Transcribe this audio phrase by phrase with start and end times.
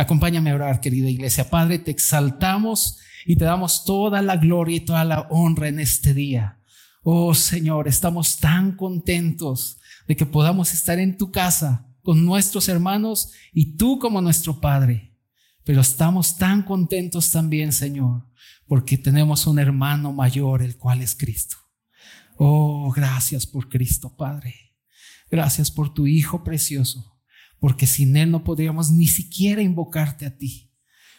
[0.00, 1.50] Acompáñame a orar, querida iglesia.
[1.50, 6.14] Padre, te exaltamos y te damos toda la gloria y toda la honra en este
[6.14, 6.58] día.
[7.02, 9.78] Oh Señor, estamos tan contentos
[10.08, 15.18] de que podamos estar en tu casa con nuestros hermanos y tú como nuestro Padre.
[15.64, 18.26] Pero estamos tan contentos también, Señor,
[18.66, 21.58] porque tenemos un hermano mayor, el cual es Cristo.
[22.38, 24.54] Oh, gracias por Cristo, Padre.
[25.30, 27.19] Gracias por tu Hijo precioso,
[27.60, 30.72] porque sin Él no podríamos ni siquiera invocarte a ti.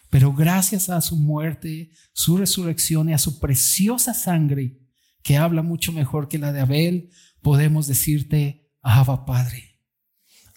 [0.10, 4.78] Pero gracias a su muerte, su resurrección y a su preciosa sangre,
[5.24, 9.80] que habla mucho mejor que la de Abel, podemos decirte, Abba Padre,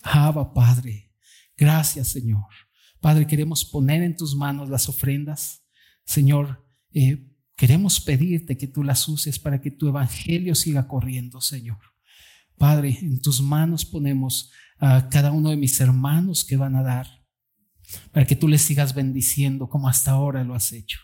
[0.03, 1.13] Abba Padre,
[1.57, 2.47] gracias Señor.
[3.01, 5.63] Padre, queremos poner en tus manos las ofrendas.
[6.07, 11.79] Señor, eh, queremos pedirte que tú las uses para que tu evangelio siga corriendo, Señor.
[12.57, 17.25] Padre, en tus manos ponemos a cada uno de mis hermanos que van a dar,
[18.13, 20.99] para que tú les sigas bendiciendo como hasta ahora lo has hecho.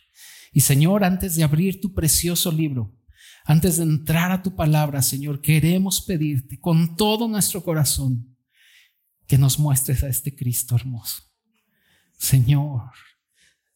[0.53, 2.97] Y Señor, antes de abrir tu precioso libro,
[3.45, 8.37] antes de entrar a tu palabra, Señor, queremos pedirte con todo nuestro corazón
[9.27, 11.23] que nos muestres a este Cristo hermoso.
[12.19, 12.91] Señor,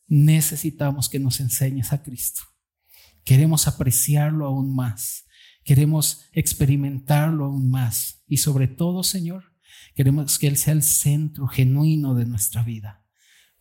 [0.06, 2.42] necesitamos que nos enseñes a Cristo.
[3.24, 5.24] Queremos apreciarlo aún más.
[5.64, 8.22] Queremos experimentarlo aún más.
[8.26, 9.53] Y sobre todo, Señor,
[9.94, 13.04] queremos que Él sea el centro genuino de nuestra vida.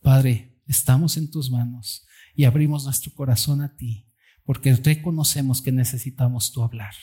[0.02, 4.08] Padre, estamos en tus manos y abrimos nuestro corazón a ti
[4.44, 6.94] porque reconocemos que necesitamos tu hablar,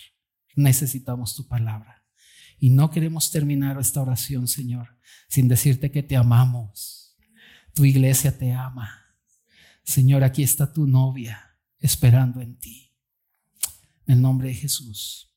[0.56, 2.06] necesitamos tu palabra.
[2.60, 7.18] Y no queremos terminar esta oración, Señor, sin decirte que te amamos.
[7.74, 9.02] Tu iglesia te ama.
[9.84, 12.94] Señor, aquí está tu novia esperando en ti.
[14.06, 15.34] En el nombre de Jesús.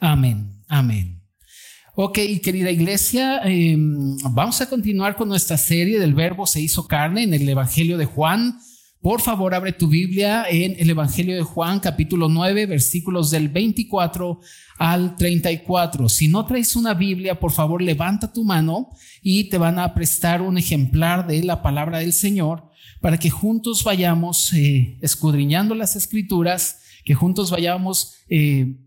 [0.00, 1.19] Amén, amén.
[2.02, 7.24] Ok, querida iglesia, em, vamos a continuar con nuestra serie del verbo se hizo carne
[7.24, 8.58] en el Evangelio de Juan.
[9.02, 14.40] Por favor, abre tu Biblia en el Evangelio de Juan, capítulo 9, versículos del 24
[14.78, 16.08] al 34.
[16.08, 18.88] Si no traes una Biblia, por favor, levanta tu mano
[19.20, 22.70] y te van a prestar un ejemplar de la palabra del Señor
[23.02, 28.14] para que juntos vayamos eh, escudriñando las escrituras, que juntos vayamos...
[28.30, 28.86] Eh,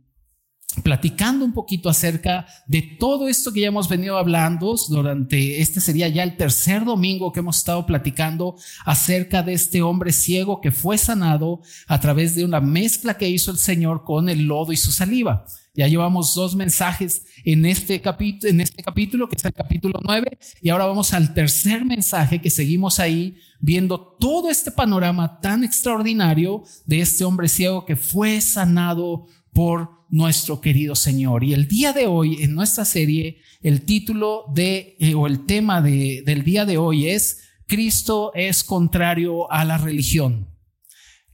[0.81, 6.07] platicando un poquito acerca de todo esto que ya hemos venido hablando durante este sería
[6.07, 10.97] ya el tercer domingo que hemos estado platicando acerca de este hombre ciego que fue
[10.97, 14.91] sanado a través de una mezcla que hizo el Señor con el lodo y su
[14.91, 15.45] saliva.
[15.75, 20.37] Ya llevamos dos mensajes en este capítulo, en este capítulo que es el capítulo 9
[20.61, 26.63] y ahora vamos al tercer mensaje que seguimos ahí viendo todo este panorama tan extraordinario
[26.85, 31.43] de este hombre ciego que fue sanado por nuestro querido Señor.
[31.43, 35.81] Y el día de hoy, en nuestra serie, el título de, eh, o el tema
[35.81, 40.52] de, del día de hoy es, Cristo es contrario a la religión.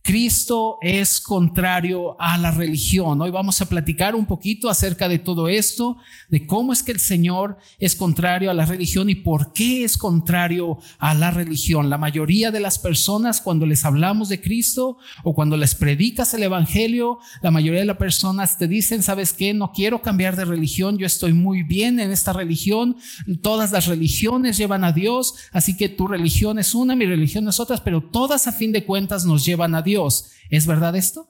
[0.04, 3.22] Cristo es contrario a la religión.
[3.22, 5.98] Hoy vamos a platicar un poquito acerca de todo esto,
[6.30, 9.98] de cómo es que el Señor es contrario a la religión y por qué es
[9.98, 11.90] contrario a la religión.
[11.90, 16.44] La mayoría de las personas cuando les hablamos de Cristo o cuando les predicas el
[16.44, 19.54] Evangelio, la mayoría de las personas te dicen, ¿sabes qué?
[19.54, 22.98] No quiero cambiar de religión, yo estoy muy bien en esta religión,
[23.42, 27.60] todas las religiones llevan a Dios, así que tu religión es una, mi religión es
[27.60, 29.89] otra, pero todas a fin de cuentas nos llevan a Dios.
[29.90, 30.32] Dios.
[30.50, 31.30] ¿Es verdad esto?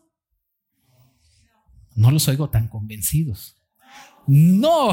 [1.95, 3.55] No los oigo tan convencidos.
[4.27, 4.91] No,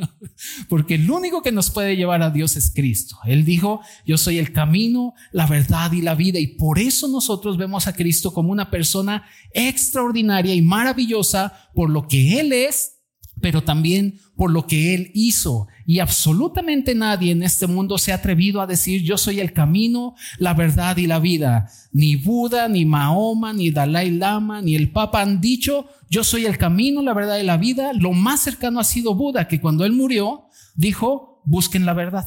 [0.70, 3.18] porque el único que nos puede llevar a Dios es Cristo.
[3.24, 6.38] Él dijo, yo soy el camino, la verdad y la vida.
[6.38, 12.08] Y por eso nosotros vemos a Cristo como una persona extraordinaria y maravillosa por lo
[12.08, 12.93] que Él es
[13.40, 15.66] pero también por lo que Él hizo.
[15.86, 20.14] Y absolutamente nadie en este mundo se ha atrevido a decir, yo soy el camino,
[20.38, 21.68] la verdad y la vida.
[21.92, 26.58] Ni Buda, ni Mahoma, ni Dalai Lama, ni el Papa han dicho, yo soy el
[26.58, 27.92] camino, la verdad y la vida.
[27.92, 32.26] Lo más cercano ha sido Buda, que cuando Él murió, dijo, busquen la verdad.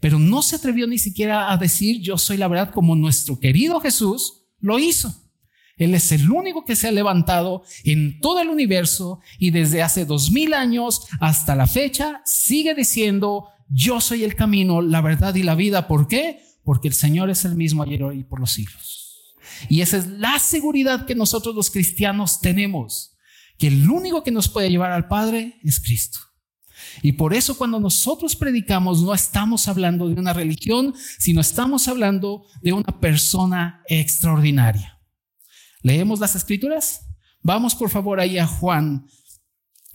[0.00, 3.80] Pero no se atrevió ni siquiera a decir, yo soy la verdad, como nuestro querido
[3.80, 5.29] Jesús lo hizo.
[5.80, 10.04] Él es el único que se ha levantado en todo el universo y desde hace
[10.04, 15.42] dos mil años hasta la fecha sigue diciendo, yo soy el camino, la verdad y
[15.42, 15.88] la vida.
[15.88, 16.42] ¿Por qué?
[16.64, 19.34] Porque el Señor es el mismo ayer, y por los siglos.
[19.70, 23.16] Y esa es la seguridad que nosotros los cristianos tenemos,
[23.58, 26.18] que el único que nos puede llevar al Padre es Cristo.
[27.00, 32.44] Y por eso cuando nosotros predicamos no estamos hablando de una religión, sino estamos hablando
[32.60, 34.99] de una persona extraordinaria.
[35.82, 37.06] ¿Leemos las escrituras?
[37.42, 39.06] Vamos por favor ahí a Juan,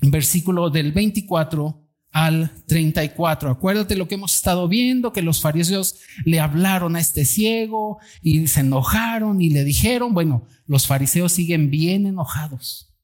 [0.02, 3.52] versículo del 24 al 34.
[3.52, 8.48] Acuérdate lo que hemos estado viendo, que los fariseos le hablaron a este ciego y
[8.48, 12.96] se enojaron y le dijeron, bueno, los fariseos siguen bien enojados.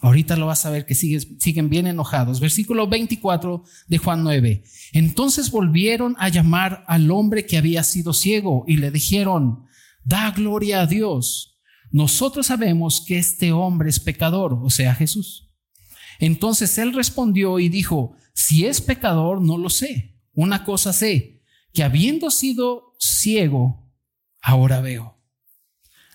[0.00, 2.40] Ahorita lo vas a ver que siguen bien enojados.
[2.40, 4.62] Versículo 24 de Juan 9.
[4.92, 9.66] Entonces volvieron a llamar al hombre que había sido ciego y le dijeron,
[10.04, 11.57] da gloria a Dios.
[11.90, 15.48] Nosotros sabemos que este hombre es pecador, o sea, Jesús.
[16.18, 20.16] Entonces él respondió y dijo, si es pecador, no lo sé.
[20.32, 21.42] Una cosa sé,
[21.72, 23.90] que habiendo sido ciego,
[24.40, 25.18] ahora veo.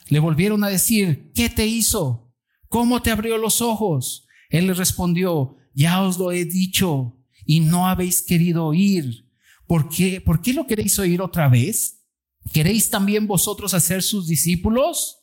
[0.07, 2.33] Le volvieron a decir, ¿qué te hizo?
[2.69, 4.27] ¿Cómo te abrió los ojos?
[4.49, 9.29] Él le respondió, ya os lo he dicho y no habéis querido oír.
[9.67, 10.21] ¿Por qué?
[10.21, 12.03] ¿Por qué lo queréis oír otra vez?
[12.51, 15.22] ¿Queréis también vosotros hacer sus discípulos?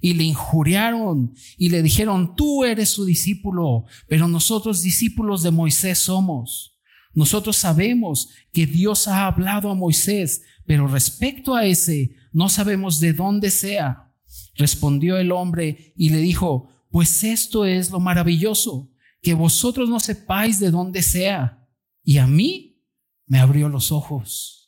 [0.00, 5.98] Y le injuriaron y le dijeron, tú eres su discípulo, pero nosotros discípulos de Moisés
[5.98, 6.78] somos.
[7.12, 13.12] Nosotros sabemos que Dios ha hablado a Moisés, pero respecto a ese, no sabemos de
[13.12, 14.12] dónde sea.
[14.54, 18.90] Respondió el hombre y le dijo, pues esto es lo maravilloso,
[19.22, 21.66] que vosotros no sepáis de dónde sea.
[22.02, 22.84] Y a mí
[23.26, 24.59] me abrió los ojos.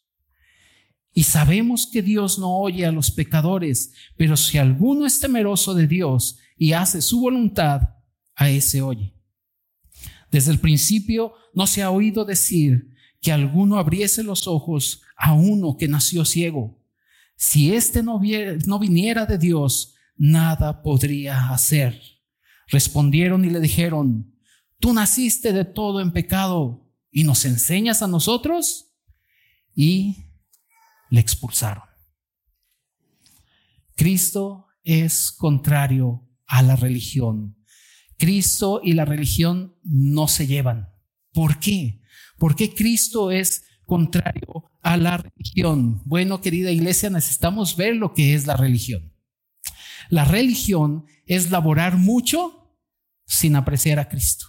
[1.12, 5.86] Y sabemos que Dios no oye a los pecadores, pero si alguno es temeroso de
[5.86, 7.82] Dios y hace su voluntad,
[8.34, 9.14] a ese oye.
[10.30, 12.88] Desde el principio no se ha oído decir
[13.20, 16.82] que alguno abriese los ojos a uno que nació ciego.
[17.36, 18.20] Si éste no,
[18.66, 22.00] no viniera de Dios, nada podría hacer.
[22.68, 24.34] Respondieron y le dijeron,
[24.78, 28.94] tú naciste de todo en pecado y nos enseñas a nosotros.
[29.74, 30.31] Y
[31.12, 31.84] le expulsaron.
[33.94, 37.54] Cristo es contrario a la religión.
[38.16, 40.88] Cristo y la religión no se llevan.
[41.34, 42.00] ¿Por qué?
[42.38, 46.00] ¿Por qué Cristo es contrario a la religión?
[46.06, 49.12] Bueno, querida iglesia, necesitamos ver lo que es la religión.
[50.08, 52.74] La religión es laborar mucho
[53.26, 54.46] sin apreciar a Cristo.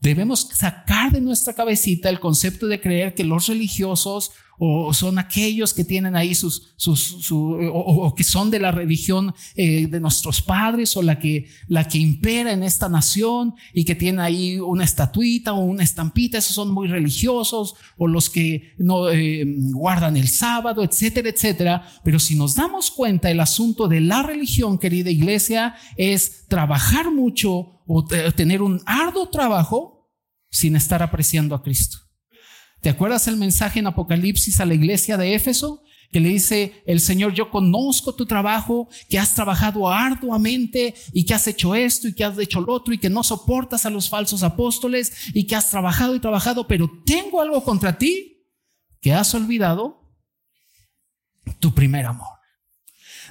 [0.00, 5.74] Debemos sacar de nuestra cabecita el concepto de creer que los religiosos o son aquellos
[5.74, 10.96] que tienen ahí sus, sus o, que son de la religión eh, de nuestros padres
[10.96, 15.52] o la que, la que impera en esta nación y que tienen ahí una estatuita
[15.52, 20.82] o una estampita, esos son muy religiosos o los que no eh, guardan el sábado,
[20.82, 21.88] etcétera, etcétera.
[22.04, 27.82] Pero si nos damos cuenta, el asunto de la religión, querida iglesia, es trabajar mucho
[27.86, 28.04] o
[28.34, 30.10] tener un arduo trabajo
[30.50, 32.05] sin estar apreciando a Cristo.
[32.86, 35.82] ¿Te acuerdas el mensaje en Apocalipsis a la iglesia de Éfeso?
[36.12, 41.34] Que le dice el Señor, yo conozco tu trabajo, que has trabajado arduamente y que
[41.34, 44.08] has hecho esto y que has hecho lo otro y que no soportas a los
[44.08, 48.46] falsos apóstoles y que has trabajado y trabajado, pero tengo algo contra ti,
[49.00, 50.00] que has olvidado
[51.58, 52.35] tu primer amor.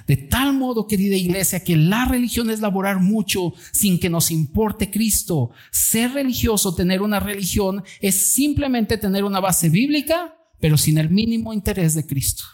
[0.06, 4.90] De tal modo, querida iglesia, que la religión es laborar mucho sin que nos importe
[4.90, 5.50] Cristo.
[5.72, 11.52] Ser religioso, tener una religión, es simplemente tener una base bíblica, pero sin el mínimo
[11.52, 12.44] interés de Cristo.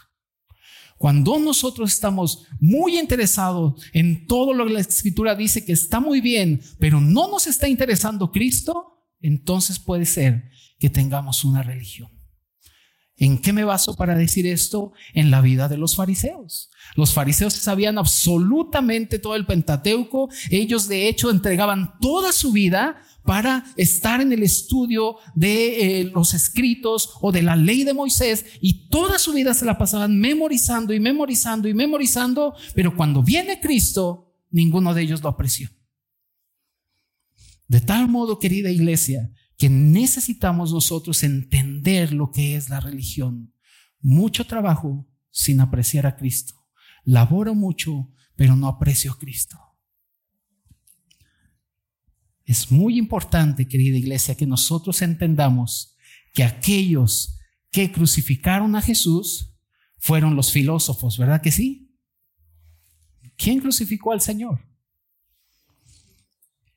[0.97, 6.21] Cuando nosotros estamos muy interesados en todo lo que la escritura dice que está muy
[6.21, 10.49] bien, pero no nos está interesando Cristo, entonces puede ser
[10.79, 12.12] que tengamos una religión.
[13.15, 14.91] ¿En qué me baso para decir esto?
[15.13, 16.71] En la vida de los fariseos.
[16.95, 20.29] Los fariseos sabían absolutamente todo el Pentateuco.
[20.49, 26.33] Ellos de hecho entregaban toda su vida para estar en el estudio de eh, los
[26.33, 30.93] escritos o de la ley de Moisés y toda su vida se la pasaban memorizando
[30.93, 35.69] y memorizando y memorizando, pero cuando viene Cristo, ninguno de ellos lo apreció.
[37.67, 39.31] De tal modo, querida iglesia,
[39.63, 43.53] que necesitamos nosotros entender lo que es la religión.
[44.01, 46.67] Mucho trabajo sin apreciar a Cristo.
[47.05, 49.57] Laboro mucho, pero no aprecio a Cristo.
[52.43, 55.95] Es muy importante, querida iglesia, que nosotros entendamos
[56.33, 57.39] que aquellos
[57.71, 59.55] que crucificaron a Jesús
[59.97, 61.89] fueron los filósofos, ¿verdad que sí?
[63.37, 64.59] ¿Quién crucificó al Señor?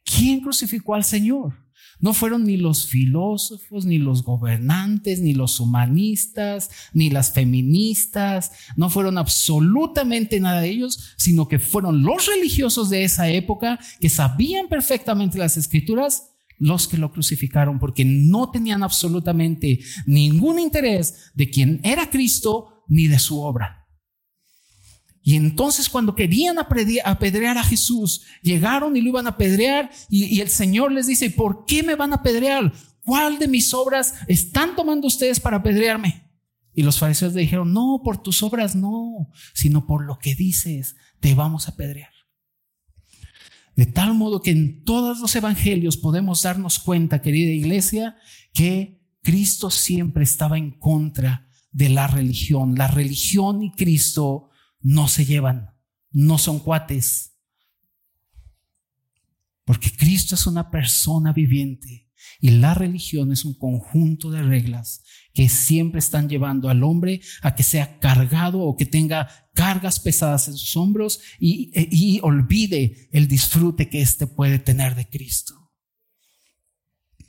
[0.05, 1.66] ¿Quién crucificó al Señor?
[1.99, 8.91] No fueron ni los filósofos, ni los gobernantes, ni los humanistas, ni las feministas, no
[8.91, 14.69] fueron absolutamente nada de ellos, sino que fueron los religiosos de esa época que sabían
[14.69, 21.81] perfectamente las escrituras los que lo crucificaron porque no tenían absolutamente ningún interés de quién
[21.83, 23.86] era Cristo ni de su obra.
[25.27, 30.49] Y entonces cuando querían apedrear a Jesús, llegaron y lo iban a apedrear y, el
[30.49, 32.73] Señor les dice, ¿por qué me van a apedrear?
[33.01, 36.31] ¿cuál de mis obras están tomando ustedes para apedrearme?
[36.75, 40.95] Y los fariseos le dijeron, no, por tus obras no, sino por lo que dices,
[41.19, 42.13] te vamos a apedrear.
[43.75, 48.17] De tal modo que en todos los evangelios podemos darnos cuenta, querida iglesia,
[48.55, 52.77] que Cristo siempre estaba en contra de la religión.
[52.77, 55.71] La religión y Cristo no se llevan,
[56.11, 57.35] no son cuates.
[59.65, 62.09] Porque Cristo es una persona viviente
[62.41, 65.03] y la religión es un conjunto de reglas
[65.33, 70.49] que siempre están llevando al hombre a que sea cargado o que tenga cargas pesadas
[70.49, 75.67] en sus hombros y, y olvide el disfrute que éste puede tener de Cristo.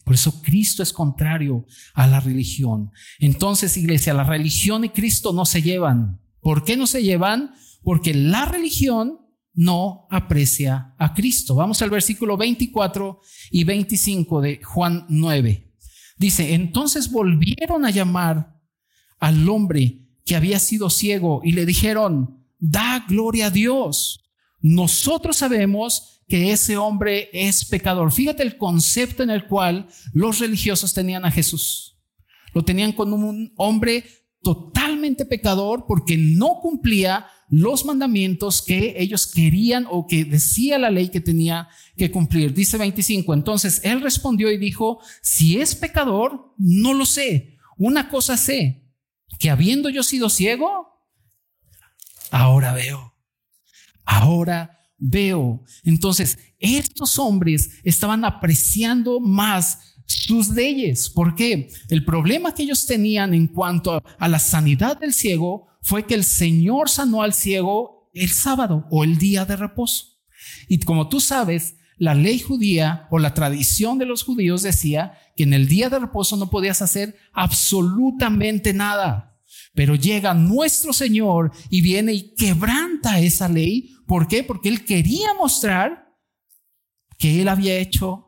[0.07, 2.91] Por eso Cristo es contrario a la religión.
[3.19, 6.21] Entonces, iglesia, la religión y Cristo no se llevan.
[6.41, 7.53] ¿Por qué no se llevan?
[7.83, 9.19] Porque la religión
[9.53, 11.55] no aprecia a Cristo.
[11.55, 13.19] Vamos al versículo 24
[13.51, 15.73] y 25 de Juan 9.
[16.17, 18.55] Dice, entonces volvieron a llamar
[19.19, 24.23] al hombre que había sido ciego y le dijeron, da gloria a Dios.
[24.61, 28.11] Nosotros sabemos que ese hombre es pecador.
[28.11, 31.97] Fíjate el concepto en el cual los religiosos tenían a Jesús.
[32.53, 34.03] Lo tenían con un hombre
[34.41, 41.09] totalmente pecador porque no cumplía los mandamientos que ellos querían o que decía la ley
[41.09, 42.53] que tenía que cumplir.
[42.53, 47.57] Dice 25, entonces él respondió y dijo, si es pecador, no lo sé.
[47.77, 48.83] Una cosa sé,
[49.39, 50.87] que habiendo yo sido ciego,
[52.31, 53.13] ahora veo.
[54.03, 55.63] Ahora veo.
[55.83, 61.09] Entonces, estos hombres estaban apreciando más sus leyes.
[61.09, 61.69] ¿Por qué?
[61.89, 66.23] El problema que ellos tenían en cuanto a la sanidad del ciego fue que el
[66.23, 70.05] Señor sanó al ciego el sábado o el día de reposo.
[70.67, 75.43] Y como tú sabes, la ley judía o la tradición de los judíos decía que
[75.43, 79.39] en el día de reposo no podías hacer absolutamente nada.
[79.75, 84.43] Pero llega nuestro Señor y viene y quebranta esa ley ¿Por qué?
[84.43, 86.07] Porque él quería mostrar
[87.19, 88.26] que él había hecho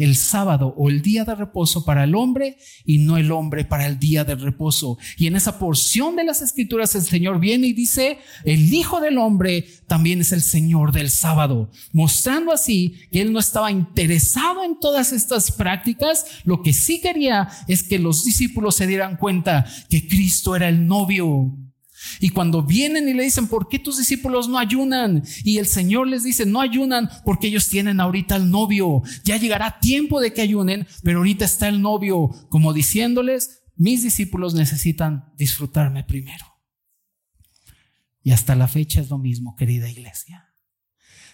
[0.00, 3.86] el sábado o el día de reposo para el hombre y no el hombre para
[3.86, 4.96] el día de reposo.
[5.18, 9.18] Y en esa porción de las escrituras el Señor viene y dice, el Hijo del
[9.18, 14.80] Hombre también es el Señor del sábado, mostrando así que Él no estaba interesado en
[14.80, 20.08] todas estas prácticas, lo que sí quería es que los discípulos se dieran cuenta que
[20.08, 21.54] Cristo era el novio
[22.20, 25.24] y cuando vienen y le dicen, ¿por qué tus discípulos no ayunan?
[25.42, 29.02] Y el Señor les dice, no ayunan porque ellos tienen ahorita el novio.
[29.24, 34.54] Ya llegará tiempo de que ayunen, pero ahorita está el novio, como diciéndoles, mis discípulos
[34.54, 36.44] necesitan disfrutarme primero.
[38.22, 40.54] Y hasta la fecha es lo mismo, querida iglesia.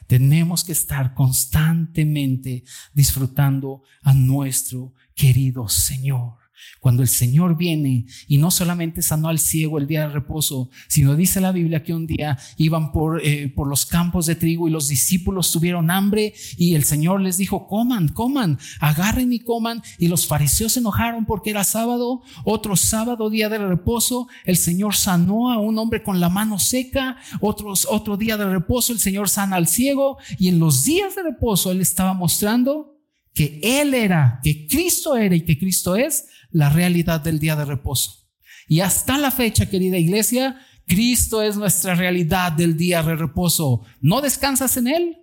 [0.07, 2.63] Tenemos que estar constantemente
[2.95, 6.46] disfrutando a nuestro querido Señor.
[6.81, 11.17] Cuando el Señor viene y no solamente sanó al ciego el día de reposo, sino
[11.17, 14.71] dice la Biblia que un día iban por, eh, por los campos de trigo y
[14.71, 19.83] los discípulos tuvieron hambre y el Señor les dijo, coman, coman, agarren y coman.
[19.99, 24.95] Y los fariseos se enojaron porque era sábado, otro sábado, día de reposo, el Señor
[24.95, 29.29] sanó a un hombre con la mano seca, otros, otro día de reposo, el Señor
[29.29, 32.97] sana al ciego y en los días de reposo Él estaba mostrando
[33.35, 37.65] que Él era, que Cristo era y que Cristo es la realidad del día de
[37.65, 38.27] reposo.
[38.69, 43.85] Y hasta la fecha, querida iglesia, Cristo es nuestra realidad del día de reposo.
[44.01, 45.19] ¿No descansas en Él?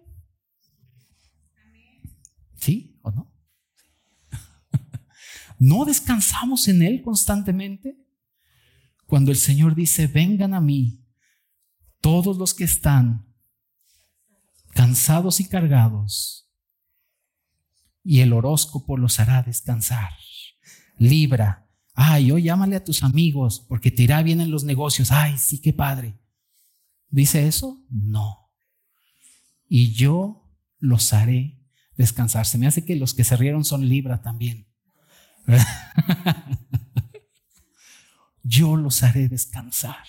[2.55, 3.33] ¿Sí o no?
[5.59, 7.97] ¿No descansamos en Él constantemente?
[9.05, 11.05] Cuando el Señor dice, vengan a mí,
[12.01, 13.33] todos los que están
[14.73, 16.49] cansados y cargados,
[18.03, 20.11] y el horóscopo los hará descansar
[20.97, 21.69] libra.
[21.93, 25.11] Ay, hoy llámale a tus amigos porque te irá bien en los negocios.
[25.11, 26.17] Ay, sí, qué padre.
[27.09, 27.83] ¿Dice eso?
[27.89, 28.51] No.
[29.67, 31.59] Y yo los haré
[31.95, 32.45] descansar.
[32.45, 34.67] Se me hace que los que se rieron son libra también.
[38.43, 40.05] yo los haré descansar.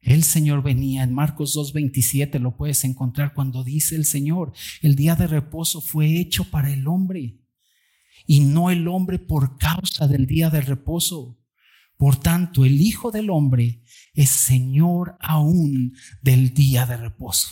[0.00, 5.16] El Señor venía en Marcos 2.27, lo puedes encontrar cuando dice el Señor, el día
[5.16, 7.40] de reposo fue hecho para el hombre
[8.26, 11.38] y no el hombre por causa del día de reposo.
[11.96, 17.48] Por tanto, el Hijo del Hombre es Señor aún del día de reposo.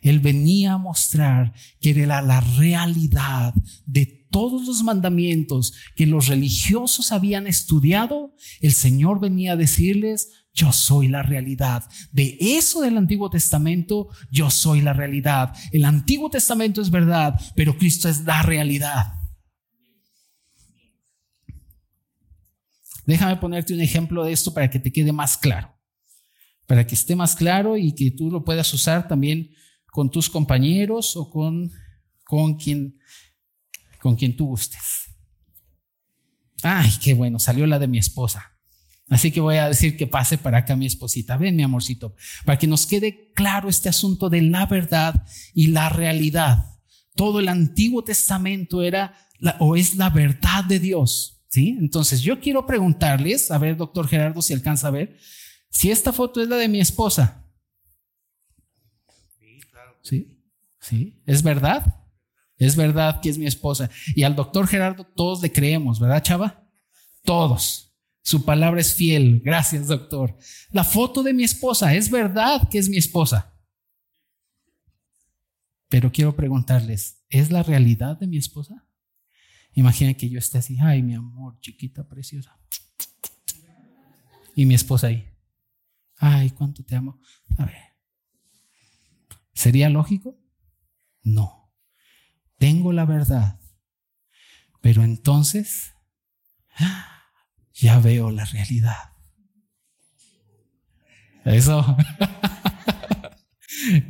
[0.00, 3.54] Él venía a mostrar que era la realidad
[3.86, 8.34] de todos los mandamientos que los religiosos habían estudiado.
[8.60, 11.84] El Señor venía a decirles, yo soy la realidad.
[12.12, 15.54] De eso del Antiguo Testamento, yo soy la realidad.
[15.72, 19.23] El Antiguo Testamento es verdad, pero Cristo es la realidad.
[23.06, 25.76] Déjame ponerte un ejemplo de esto para que te quede más claro,
[26.66, 29.50] para que esté más claro y que tú lo puedas usar también
[29.86, 31.70] con tus compañeros o con,
[32.24, 32.98] con, quien,
[34.00, 35.10] con quien tú gustes.
[36.62, 38.54] Ay, qué bueno, salió la de mi esposa.
[39.08, 41.36] Así que voy a decir que pase para acá mi esposita.
[41.36, 45.90] Ven, mi amorcito, para que nos quede claro este asunto de la verdad y la
[45.90, 46.64] realidad.
[47.14, 49.14] Todo el Antiguo Testamento era
[49.58, 51.33] o es la verdad de Dios.
[51.54, 51.76] ¿Sí?
[51.78, 55.16] Entonces yo quiero preguntarles, a ver, doctor Gerardo, si alcanza a ver,
[55.70, 57.46] si esta foto es la de mi esposa.
[59.38, 59.96] Sí, claro.
[60.02, 60.36] Sí,
[60.80, 62.00] sí, es verdad.
[62.56, 63.88] Es verdad que es mi esposa.
[64.16, 66.68] Y al doctor Gerardo todos le creemos, ¿verdad, chava?
[67.22, 67.94] Todos.
[68.20, 69.40] Su palabra es fiel.
[69.44, 70.36] Gracias, doctor.
[70.72, 73.54] La foto de mi esposa, es verdad que es mi esposa.
[75.88, 78.84] Pero quiero preguntarles, ¿es la realidad de mi esposa?
[79.74, 82.58] Imaginen que yo esté así, ay, mi amor, chiquita, preciosa.
[84.54, 85.28] Y mi esposa ahí,
[86.16, 87.20] ay, cuánto te amo.
[87.58, 87.82] A ver,
[89.52, 90.38] ¿sería lógico?
[91.22, 91.72] No.
[92.58, 93.60] Tengo la verdad.
[94.80, 95.94] Pero entonces,
[97.74, 99.14] ya veo la realidad.
[101.44, 101.84] Eso.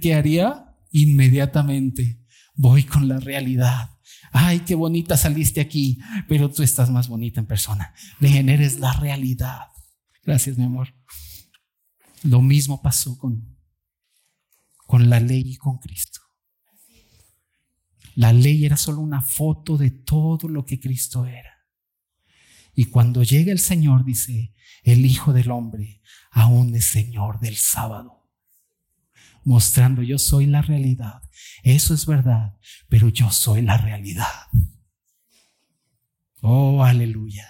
[0.00, 0.76] ¿Qué haría?
[0.90, 2.20] Inmediatamente
[2.54, 3.93] voy con la realidad.
[4.32, 7.94] Ay, qué bonita saliste aquí, pero tú estás más bonita en persona.
[8.20, 9.68] Ven, eres la realidad.
[10.24, 10.94] Gracias, mi amor.
[12.22, 13.56] Lo mismo pasó con,
[14.86, 16.20] con la ley y con Cristo.
[18.14, 21.50] La ley era solo una foto de todo lo que Cristo era.
[22.74, 28.23] Y cuando llega el Señor, dice, el Hijo del Hombre aún es Señor del sábado.
[29.44, 31.22] Mostrando yo soy la realidad.
[31.62, 32.56] Eso es verdad,
[32.88, 34.48] pero yo soy la realidad.
[36.40, 37.48] Oh, aleluya.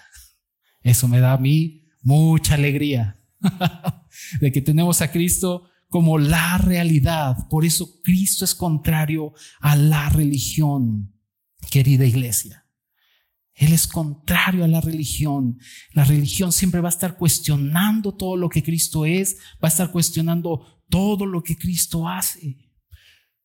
[0.82, 3.18] Eso me da a mí mucha alegría
[4.40, 7.48] de que tenemos a Cristo como la realidad.
[7.48, 11.12] Por eso Cristo es contrario a la religión,
[11.70, 12.66] querida iglesia.
[13.54, 15.58] Él es contrario a la religión.
[15.92, 19.90] La religión siempre va a estar cuestionando todo lo que Cristo es, va a estar
[19.92, 22.56] cuestionando todo lo que Cristo hace.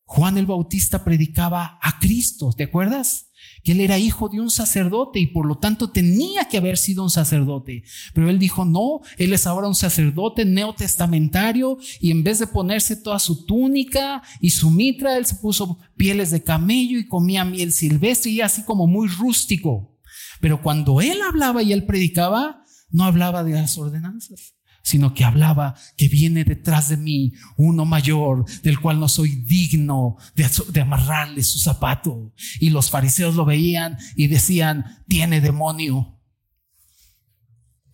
[0.04, 3.32] Juan el Bautista predicaba a Cristo, ¿te acuerdas?
[3.64, 7.02] Que él era hijo de un sacerdote y por lo tanto tenía que haber sido
[7.02, 7.82] un sacerdote.
[8.14, 12.96] Pero él dijo, no, él es ahora un sacerdote neotestamentario y en vez de ponerse
[12.96, 17.74] toda su túnica y su mitra, él se puso pieles de camello y comía miel
[17.74, 19.98] silvestre y así como muy rústico.
[20.40, 25.76] Pero cuando él hablaba y él predicaba, no hablaba de las ordenanzas, sino que hablaba
[25.98, 31.60] que viene detrás de mí uno mayor, del cual no soy digno de, amarrarle su
[31.60, 32.34] zapato.
[32.60, 36.16] Y los fariseos lo veían y decían, tiene demonio.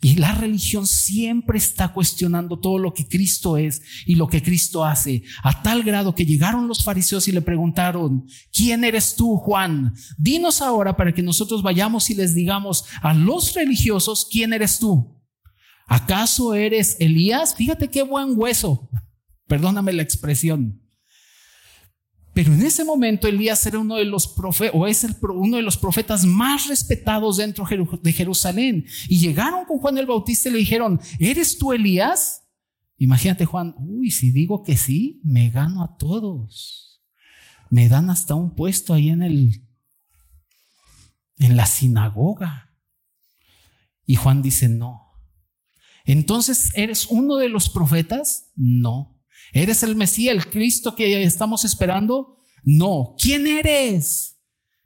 [0.01, 4.85] Y la religión siempre está cuestionando todo lo que Cristo es y lo que Cristo
[4.85, 9.95] hace, a tal grado que llegaron los fariseos y le preguntaron, ¿quién eres tú, Juan?
[10.19, 15.14] Dinos ahora para que nosotros vayamos y les digamos a los religiosos, ¿quién eres tú?
[15.87, 17.55] ¿Acaso eres Elías?
[17.55, 18.89] Fíjate qué buen hueso.
[19.47, 20.81] Perdóname la expresión.
[22.35, 25.77] Pero en ese momento Elías era uno de los profetas, o es uno de los
[25.77, 27.65] profetas más respetados dentro
[28.01, 28.85] de Jerusalén.
[29.07, 32.43] Y llegaron con Juan el Bautista y le dijeron, ¿eres tú Elías?
[32.97, 37.01] Imagínate Juan, uy, si digo que sí, me gano a todos.
[37.69, 39.65] Me dan hasta un puesto ahí en el,
[41.37, 42.75] en la sinagoga.
[44.05, 45.04] Y Juan dice, no.
[46.05, 48.51] Entonces, ¿eres uno de los profetas?
[48.55, 49.19] No.
[49.51, 52.39] ¿Eres el Mesías, el Cristo que estamos esperando?
[52.63, 53.15] No.
[53.17, 54.39] ¿Quién eres?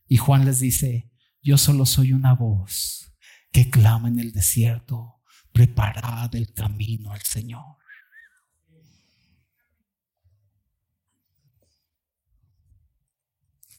[0.08, 3.14] Y Juan les dice, yo solo soy una voz
[3.52, 7.78] que clama en el desierto, preparad el camino al Señor.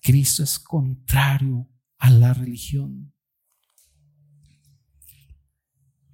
[0.02, 3.14] Cristo es contrario a la religión.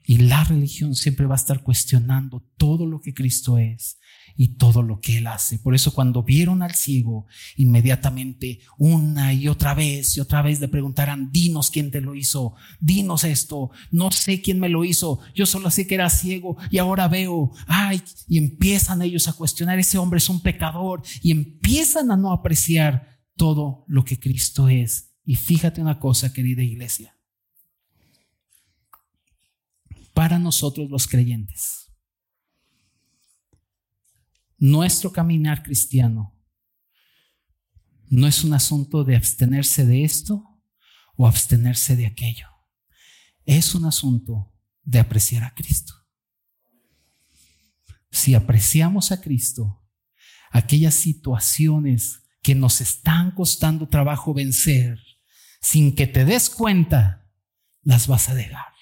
[0.09, 3.99] Y la religión siempre va a estar cuestionando todo lo que Cristo es
[4.37, 5.59] y todo lo que Él hace.
[5.59, 10.69] Por eso cuando vieron al ciego, inmediatamente una y otra vez y otra vez le
[10.69, 15.45] preguntarán, dinos quién te lo hizo, dinos esto, no sé quién me lo hizo, yo
[15.45, 19.99] solo sé que era ciego y ahora veo, ay, y empiezan ellos a cuestionar, ese
[19.99, 25.17] hombre es un pecador y empiezan a no apreciar todo lo que Cristo es.
[25.25, 27.16] Y fíjate una cosa, querida iglesia
[30.17, 31.93] para nosotros los creyentes.
[34.57, 36.35] nuestro caminar cristiano
[38.09, 40.59] no es un asunto de abstenerse de esto
[41.17, 42.49] o abstenerse de aquello.
[43.45, 45.93] Es un asunto de apreciar a Cristo.
[48.11, 49.87] Si apreciamos a Cristo,
[50.51, 54.99] aquellas situaciones que nos están costando trabajo vencer,
[55.61, 57.31] sin que te des cuenta,
[57.83, 58.76] las vas a dejar.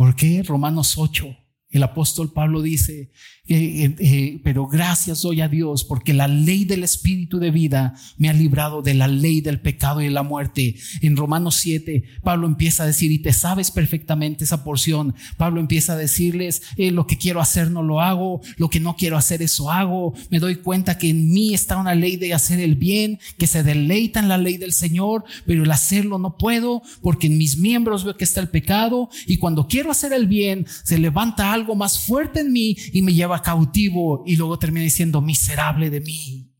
[0.00, 0.42] ¿Por qué?
[0.42, 1.26] Romanos 8,
[1.70, 3.10] el apóstol Pablo dice,
[3.46, 8.28] eh, eh, pero gracias doy a Dios porque la ley del Espíritu de vida me
[8.28, 10.76] ha librado de la ley del pecado y de la muerte.
[11.00, 15.92] En Romanos 7, Pablo empieza a decir, y te sabes perfectamente esa porción, Pablo empieza
[15.92, 19.42] a decirles, eh, lo que quiero hacer no lo hago, lo que no quiero hacer
[19.42, 23.18] eso hago, me doy cuenta que en mí está una ley de hacer el bien,
[23.38, 27.38] que se deleita en la ley del Señor, pero el hacerlo no puedo porque en
[27.38, 31.52] mis miembros veo que está el pecado y cuando quiero hacer el bien se levanta
[31.52, 36.00] algo más fuerte en mí y me lleva cautivo y luego termina diciendo miserable de
[36.00, 36.50] mí.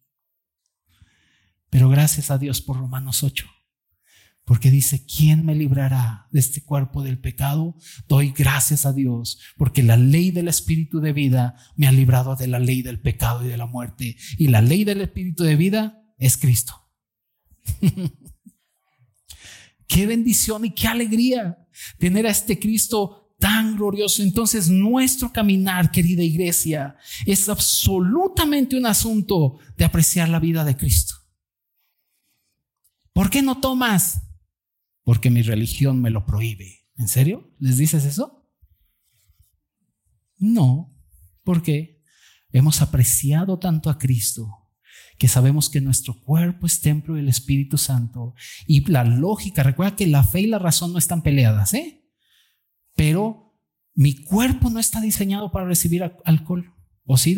[1.71, 3.47] Pero gracias a Dios por Romanos 8,
[4.45, 7.77] porque dice, ¿quién me librará de este cuerpo del pecado?
[8.09, 12.49] Doy gracias a Dios, porque la ley del Espíritu de vida me ha librado de
[12.49, 14.17] la ley del pecado y de la muerte.
[14.37, 16.75] Y la ley del Espíritu de vida es Cristo.
[19.87, 21.59] qué bendición y qué alegría
[21.99, 24.23] tener a este Cristo tan glorioso.
[24.23, 31.15] Entonces nuestro caminar, querida iglesia, es absolutamente un asunto de apreciar la vida de Cristo.
[33.13, 34.23] ¿Por qué no tomas?
[35.03, 36.87] Porque mi religión me lo prohíbe.
[36.97, 37.53] ¿En serio?
[37.59, 38.49] ¿Les dices eso?
[40.37, 40.97] No,
[41.43, 42.03] porque
[42.53, 44.61] hemos apreciado tanto a Cristo
[45.19, 48.35] que sabemos que nuestro cuerpo es templo del Espíritu Santo
[48.67, 52.00] y la lógica, recuerda que la fe y la razón no están peleadas, ¿eh?
[53.01, 53.57] Pero
[53.95, 56.75] mi cuerpo no está diseñado para recibir alcohol.
[57.07, 57.35] ¿O sí,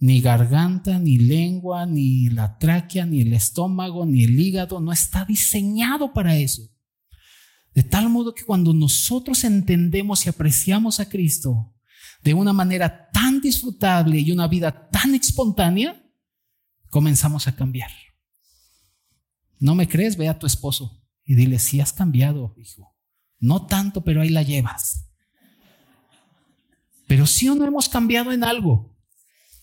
[0.00, 5.24] Ni garganta, ni lengua, ni la tráquea, ni el estómago, ni el hígado no está
[5.24, 6.68] diseñado para eso.
[7.72, 11.76] De tal modo que cuando nosotros entendemos y apreciamos a Cristo
[12.24, 16.04] de una manera tan disfrutable y una vida tan espontánea,
[16.90, 17.90] comenzamos a cambiar.
[19.60, 20.16] ¿No me crees?
[20.16, 22.95] Ve a tu esposo y dile, si has cambiado, hijo.
[23.38, 25.06] No tanto, pero ahí la llevas.
[27.06, 28.96] Pero sí o no hemos cambiado en algo.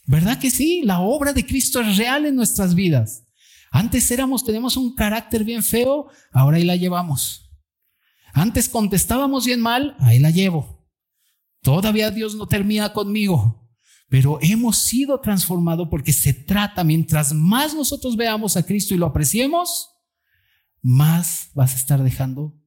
[0.05, 0.81] ¿Verdad que sí?
[0.83, 3.25] La obra de Cristo es real en nuestras vidas.
[3.71, 7.49] Antes éramos, tenemos un carácter bien feo, ahora ahí la llevamos.
[8.33, 10.87] Antes contestábamos bien mal, ahí la llevo.
[11.61, 13.69] Todavía Dios no termina conmigo,
[14.09, 19.07] pero hemos sido transformados porque se trata, mientras más nosotros veamos a Cristo y lo
[19.07, 19.89] apreciemos,
[20.81, 22.62] más vas a estar dejando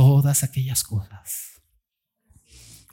[0.00, 1.60] todas aquellas cosas.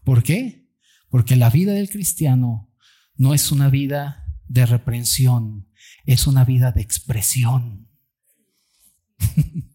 [0.03, 0.67] ¿Por qué?
[1.07, 2.69] Porque la vida del cristiano
[3.15, 5.71] no es una vida de reprensión,
[6.05, 7.89] es una vida de expresión.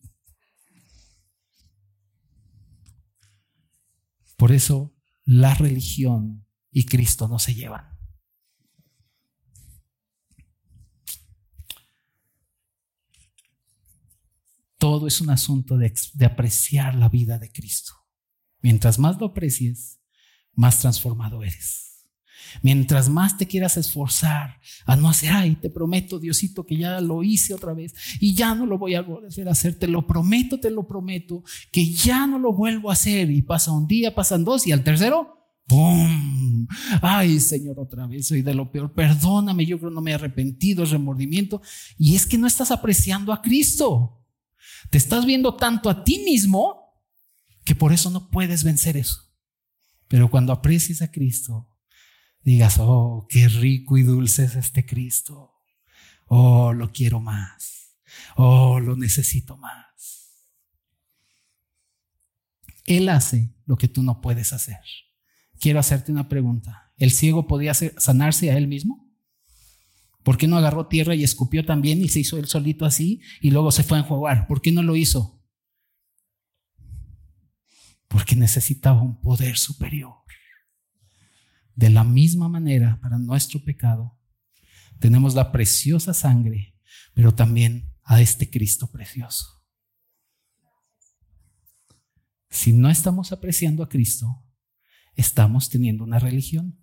[4.36, 7.91] Por eso la religión y Cristo no se llevan.
[14.82, 15.94] Todo es un asunto de,
[16.26, 17.92] apreciar la vida de Cristo.
[18.62, 20.00] Mientras más lo aprecies,
[20.54, 22.08] más transformado eres.
[22.62, 27.22] Mientras más te quieras esforzar a no hacer, ay, te prometo, Diosito, que ya lo
[27.22, 30.58] hice otra vez y ya no lo voy a volver a hacer, te lo prometo,
[30.58, 33.30] te lo prometo, que ya no lo vuelvo a hacer.
[33.30, 36.66] Y pasa un día, pasan dos y al tercero, ¡pum!
[37.00, 40.82] Ay, Señor, otra vez soy de lo peor, perdóname, yo creo no me he arrepentido,
[40.82, 41.62] es remordimiento.
[41.96, 44.18] Y es que no estás apreciando a Cristo.
[44.90, 46.82] Te estás viendo tanto a ti mismo
[47.64, 49.32] que por eso no puedes vencer eso.
[50.08, 51.68] Pero cuando aprecies a Cristo,
[52.42, 55.54] digas, oh, qué rico y dulce es este Cristo.
[56.26, 57.96] Oh, lo quiero más.
[58.36, 60.46] Oh, lo necesito más.
[62.84, 64.80] Él hace lo que tú no puedes hacer.
[65.60, 66.92] Quiero hacerte una pregunta.
[66.96, 69.11] ¿El ciego podía sanarse a él mismo?
[70.22, 73.50] ¿Por qué no agarró tierra y escupió también y se hizo él solito así y
[73.50, 74.46] luego se fue a enjuagar?
[74.46, 75.42] ¿Por qué no lo hizo?
[78.08, 80.14] Porque necesitaba un poder superior.
[81.74, 84.18] De la misma manera, para nuestro pecado,
[84.98, 86.76] tenemos la preciosa sangre,
[87.14, 89.64] pero también a este Cristo precioso.
[92.50, 94.44] Si no estamos apreciando a Cristo,
[95.14, 96.81] estamos teniendo una religión.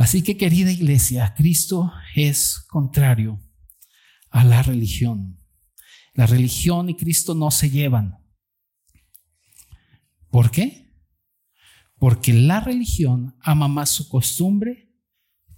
[0.00, 3.38] Así que querida iglesia, Cristo es contrario
[4.30, 5.38] a la religión.
[6.14, 8.16] La religión y Cristo no se llevan.
[10.30, 10.90] ¿Por qué?
[11.98, 14.90] Porque la religión ama más su costumbre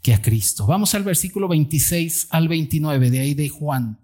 [0.03, 0.67] que a Cristo.
[0.67, 4.01] Vamos al versículo 26 al 29 de ahí de Juan.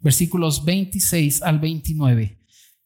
[0.00, 2.40] Versículos 26 al 29.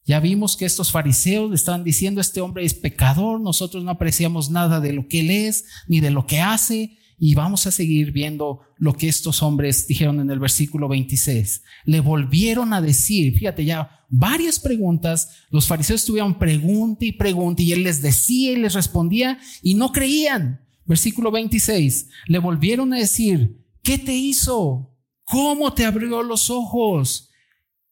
[0.09, 4.49] Ya vimos que estos fariseos le estaban diciendo, este hombre es pecador, nosotros no apreciamos
[4.49, 8.11] nada de lo que él es, ni de lo que hace, y vamos a seguir
[8.11, 11.61] viendo lo que estos hombres dijeron en el versículo 26.
[11.85, 17.73] Le volvieron a decir, fíjate ya, varias preguntas, los fariseos tuvieron pregunta y pregunta, y
[17.73, 20.65] él les decía y les respondía, y no creían.
[20.85, 24.91] Versículo 26, le volvieron a decir, ¿qué te hizo?
[25.23, 27.29] ¿Cómo te abrió los ojos?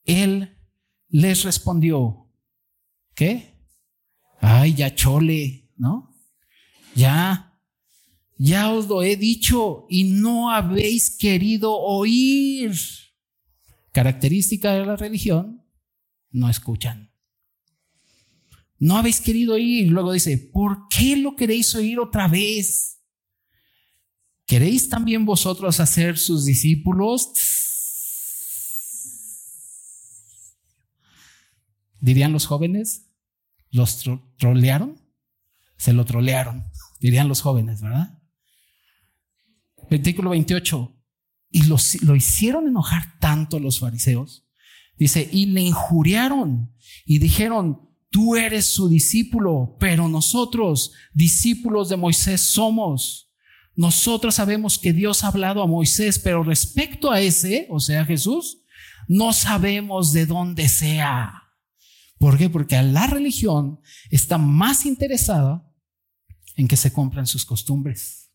[0.04, 0.57] Él
[1.18, 2.30] les respondió,
[3.16, 3.56] ¿qué?
[4.40, 6.16] Ay, ya chole, ¿no?
[6.94, 7.60] Ya,
[8.38, 12.72] ya os lo he dicho y no habéis querido oír.
[13.92, 15.66] Característica de la religión,
[16.30, 17.12] no escuchan.
[18.78, 19.88] No habéis querido oír.
[19.88, 23.02] Luego dice, ¿por qué lo queréis oír otra vez?
[24.46, 27.67] ¿Queréis también vosotros hacer sus discípulos?
[32.00, 33.10] Dirían los jóvenes,
[33.72, 34.04] los
[34.38, 35.02] trolearon,
[35.78, 36.66] se lo trolearon,
[37.00, 38.20] dirían los jóvenes, ¿verdad?
[39.90, 40.94] Versículo 28,
[41.50, 44.48] y lo hicieron enojar tanto los fariseos,
[44.98, 46.74] dice, y le injuriaron
[47.06, 53.32] y dijeron, tú eres su discípulo, pero nosotros, discípulos de Moisés, somos.
[53.76, 58.64] Nosotros sabemos que Dios ha hablado a Moisés, pero respecto a ese, o sea, Jesús,
[59.08, 61.44] no sabemos de dónde sea.
[62.20, 62.50] ¿Por qué?
[62.50, 65.64] Porque la religión está más interesada
[66.56, 68.32] en que se cumplan sus costumbres.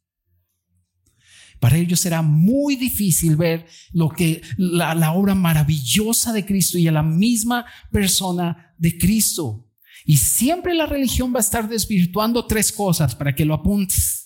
[1.59, 6.89] Para ellos será muy difícil ver lo que la, la obra maravillosa de Cristo y
[6.89, 9.69] a la misma persona de Cristo.
[10.05, 14.22] Y siempre la religión va a estar desvirtuando tres cosas para que lo apuntes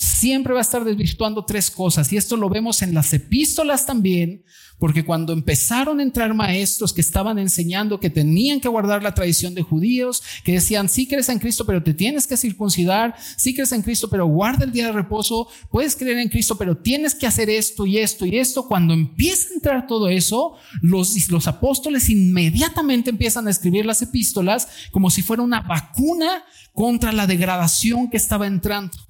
[0.00, 2.10] siempre va a estar desvirtuando tres cosas.
[2.10, 4.42] Y esto lo vemos en las epístolas también,
[4.78, 9.54] porque cuando empezaron a entrar maestros que estaban enseñando que tenían que guardar la tradición
[9.54, 13.72] de judíos, que decían, sí crees en Cristo, pero te tienes que circuncidar, sí crees
[13.72, 17.26] en Cristo, pero guarda el día de reposo, puedes creer en Cristo, pero tienes que
[17.26, 18.66] hacer esto y esto y esto.
[18.66, 24.66] Cuando empieza a entrar todo eso, los, los apóstoles inmediatamente empiezan a escribir las epístolas
[24.92, 29.09] como si fuera una vacuna contra la degradación que estaba entrando.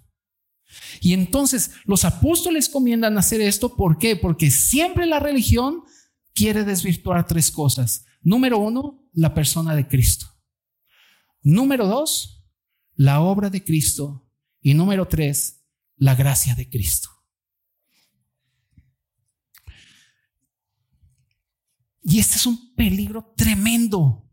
[1.00, 3.76] Y entonces los apóstoles comiendan a hacer esto.
[3.76, 4.16] ¿Por qué?
[4.16, 5.82] Porque siempre la religión
[6.34, 8.04] quiere desvirtuar tres cosas.
[8.22, 10.26] Número uno, la persona de Cristo.
[11.42, 12.44] Número dos,
[12.94, 14.30] la obra de Cristo.
[14.60, 15.64] Y número tres,
[15.96, 17.08] la gracia de Cristo.
[22.02, 24.29] Y este es un peligro tremendo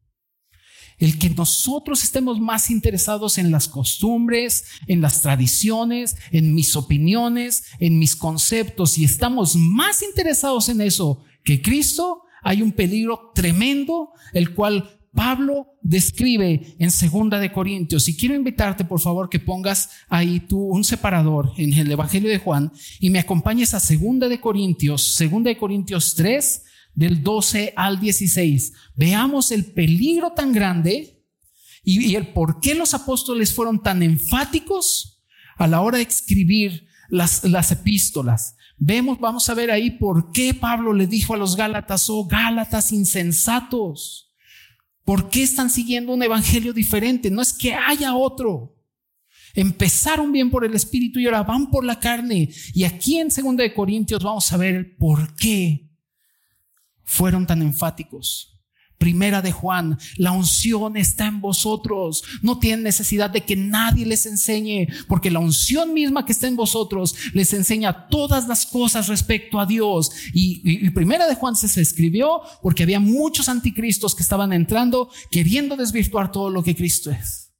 [0.97, 7.65] el que nosotros estemos más interesados en las costumbres, en las tradiciones, en mis opiniones,
[7.79, 14.12] en mis conceptos, y estamos más interesados en eso que Cristo, hay un peligro tremendo,
[14.33, 18.07] el cual Pablo describe en Segunda de Corintios.
[18.07, 22.38] Y quiero invitarte, por favor, que pongas ahí tú un separador en el Evangelio de
[22.38, 26.63] Juan y me acompañes a Segunda de Corintios, Segunda de Corintios 3,
[26.97, 31.23] del 12 al 16, veamos el peligro tan grande
[31.83, 35.23] y, el por qué los apóstoles fueron tan enfáticos
[35.57, 38.55] a la hora de escribir las, las epístolas.
[38.77, 42.91] Vemos, vamos a ver ahí por qué Pablo le dijo a los Gálatas, oh Gálatas
[42.91, 44.33] insensatos,
[45.05, 47.29] ¿por qué están siguiendo un evangelio diferente?
[47.29, 48.75] No es que haya otro.
[49.53, 52.49] Empezaron bien por el espíritu y ahora van por la carne.
[52.73, 55.87] Y aquí en 2 de Corintios vamos a ver por qué
[57.08, 58.54] fueron tan enfáticos.
[58.98, 62.24] Primera de Juan, la unción está en vosotros.
[62.41, 66.56] No tienen necesidad de que nadie les enseñe, porque la unción misma que está en
[66.56, 70.12] vosotros les enseña todas las cosas respecto a Dios.
[70.34, 76.32] Y, Primera de Juan se, escribió porque había muchos anticristos que estaban entrando queriendo desvirtuar
[76.32, 77.54] todo lo que Cristo es.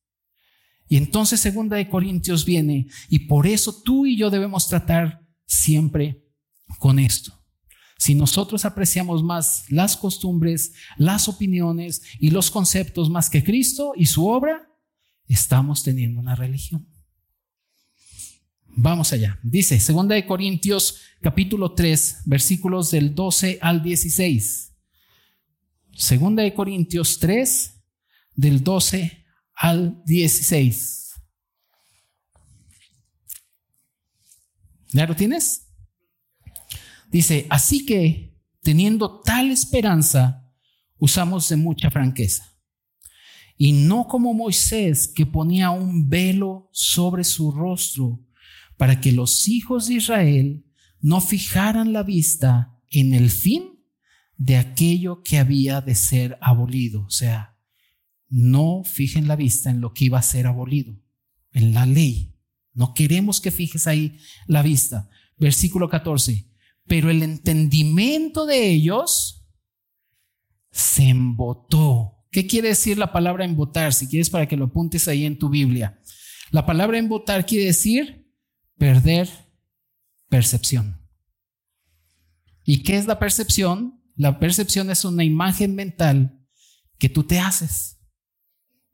[0.90, 6.26] Y entonces Segunda de Corintios viene y por eso tú y yo debemos tratar siempre
[6.80, 7.37] con esto.
[7.98, 14.06] Si nosotros apreciamos más las costumbres, las opiniones y los conceptos más que Cristo y
[14.06, 14.70] su obra,
[15.28, 16.88] estamos teniendo una religión.
[18.68, 19.40] Vamos allá.
[19.42, 24.72] Dice 2 de Corintios capítulo 3, versículos del 12 al 16.
[25.92, 27.74] 2 de Corintios 3
[28.36, 31.16] del 12 al 16.
[34.94, 35.67] ¿Ya lo tienes?
[37.10, 40.52] Dice, así que teniendo tal esperanza,
[40.98, 42.54] usamos de mucha franqueza.
[43.60, 48.24] y no como Moisés que ponía un velo sobre su rostro
[48.78, 50.64] para que los hijos de Israel
[51.02, 53.80] no fijaran la vista en el fin
[54.38, 57.06] de aquello que había de ser abolido.
[57.06, 57.58] O sea,
[58.30, 60.96] no fijen la vista en lo que iba a ser abolido,
[61.52, 62.36] en la ley.
[62.74, 65.10] No queremos que fijes ahí la vista.
[65.38, 66.48] Versículo 14.
[66.88, 69.48] Pero el entendimiento de ellos
[70.72, 73.94] se embotó ¿Qué quiere decir la palabra embotar?
[73.94, 76.00] Si quieres para que lo apuntes ahí en tu Biblia.
[76.52, 78.32] La palabra embotar quiere decir
[78.78, 79.28] perder
[80.30, 81.02] percepción.
[82.64, 84.04] ¿Y qué es la percepción?
[84.16, 86.40] La percepción es una imagen mental
[87.00, 88.00] que tú te haces.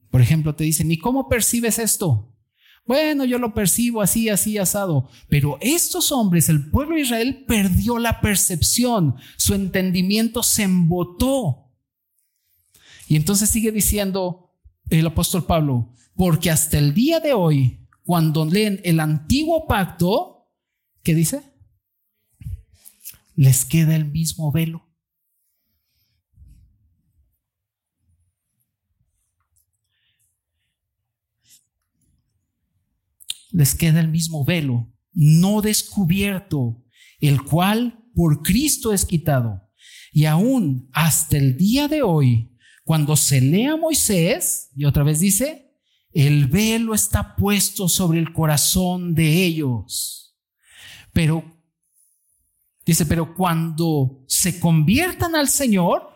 [0.10, 2.33] Por ejemplo, te dicen, ¿y cómo percibes esto?
[2.86, 5.10] Bueno, yo lo percibo así, así, asado.
[5.30, 9.15] Pero estos hombres, el pueblo de Israel, perdió la percepción.
[9.38, 11.72] Su entendimiento se embotó.
[13.08, 14.52] Y entonces sigue diciendo
[14.89, 20.50] el apóstol Pablo, porque hasta el día de hoy, cuando leen el antiguo pacto,
[21.04, 21.41] ¿qué dice?
[23.36, 24.92] Les queda el mismo velo.
[33.54, 36.84] Les queda el mismo velo, no descubierto,
[37.22, 39.70] el cual por Cristo es quitado.
[40.12, 45.20] Y aún hasta el día de hoy, cuando se lee a Moisés, y otra vez
[45.22, 45.72] dice,
[46.12, 50.36] el velo está puesto sobre el corazón de ellos.
[51.13, 51.44] Pero,
[52.86, 56.10] dice, pero cuando se conviertan al Señor,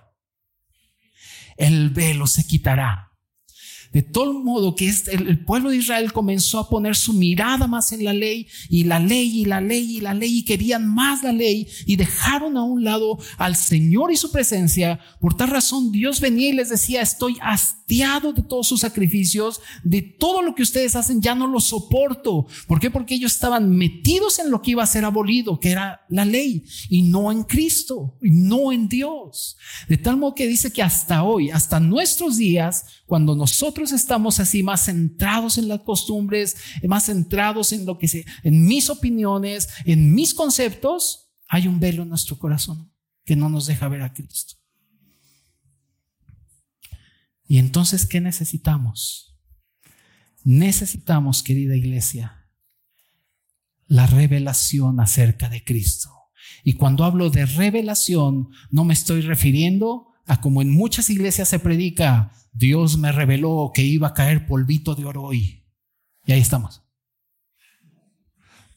[1.56, 3.07] el velo se quitará.
[3.98, 8.04] De todo modo que el pueblo de Israel comenzó a poner su mirada más en
[8.04, 11.32] la ley y la ley y la ley y la ley y querían más la
[11.32, 15.00] ley y dejaron a un lado al Señor y su presencia.
[15.20, 20.04] Por tal razón Dios venía y les decía, estoy hastiado de todos sus sacrificios, de
[20.04, 22.46] todo lo que ustedes hacen, ya no lo soporto.
[22.68, 22.92] ¿Por qué?
[22.92, 26.66] Porque ellos estaban metidos en lo que iba a ser abolido, que era la ley,
[26.90, 29.58] y no en Cristo, y no en Dios.
[29.90, 34.64] De tal modo que dice que hasta hoy, hasta nuestros días, cuando nosotros estamos así
[34.64, 40.14] más centrados en las costumbres, más centrados en lo que se, en mis opiniones, en
[40.14, 42.92] mis conceptos, hay un velo en nuestro corazón
[43.26, 44.56] que no nos deja ver a Cristo.
[47.48, 49.38] Y entonces, ¿qué necesitamos?
[50.44, 52.50] Necesitamos, querida iglesia,
[53.88, 56.12] la revelación acerca de Cristo.
[56.64, 61.60] Y cuando hablo de revelación, no me estoy refiriendo a como en muchas iglesias se
[61.60, 65.66] predica, Dios me reveló que iba a caer polvito de oro hoy.
[66.26, 66.84] Y ahí estamos.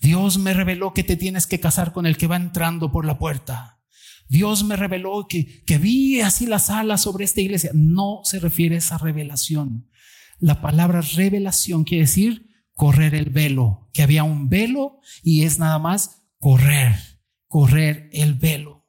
[0.01, 3.19] Dios me reveló que te tienes que casar con el que va entrando por la
[3.19, 3.83] puerta.
[4.29, 7.73] Dios me reveló que, que vi así las alas sobre esta iglesia.
[7.75, 9.91] No se refiere a esa revelación.
[10.39, 15.79] La palabra revelación quiere decir correr el velo, que había un velo y es nada
[15.79, 16.97] más correr,
[17.47, 18.80] correr el velo.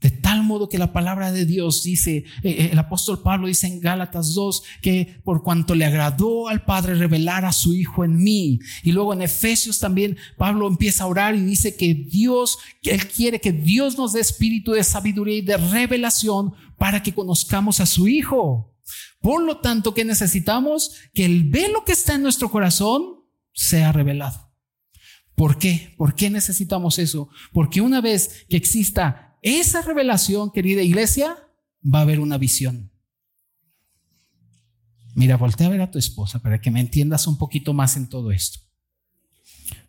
[0.00, 3.66] De tal modo que la palabra de Dios dice, eh, eh, el apóstol Pablo dice
[3.66, 8.22] en Gálatas 2, que por cuanto le agradó al Padre revelar a su Hijo en
[8.22, 8.60] mí.
[8.84, 13.08] Y luego en Efesios también Pablo empieza a orar y dice que Dios, que Él
[13.08, 17.86] quiere que Dios nos dé espíritu de sabiduría y de revelación para que conozcamos a
[17.86, 18.76] su Hijo.
[19.20, 20.92] Por lo tanto, que necesitamos?
[21.12, 24.48] Que el velo que está en nuestro corazón sea revelado.
[25.34, 25.94] ¿Por qué?
[25.96, 27.28] ¿Por qué necesitamos eso?
[27.52, 31.36] Porque una vez que exista esa revelación, querida iglesia,
[31.82, 32.90] va a haber una visión.
[35.14, 38.08] Mira, voltea a ver a tu esposa para que me entiendas un poquito más en
[38.08, 38.60] todo esto.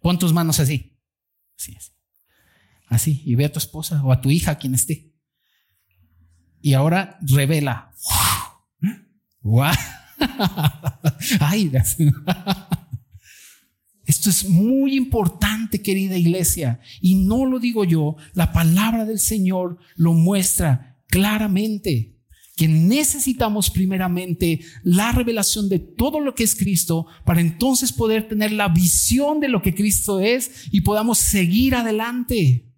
[0.02, 0.98] Pon tus manos así.
[1.58, 1.78] Así.
[2.88, 3.22] Así.
[3.26, 5.14] Y ve a tu esposa o a tu hija, quien esté.
[6.62, 7.94] Y ahora revela.
[11.40, 11.72] Ay,
[14.10, 19.78] esto es muy importante, querida iglesia, y no lo digo yo, la palabra del Señor
[19.96, 22.18] lo muestra claramente,
[22.56, 28.52] que necesitamos primeramente la revelación de todo lo que es Cristo para entonces poder tener
[28.52, 32.74] la visión de lo que Cristo es y podamos seguir adelante.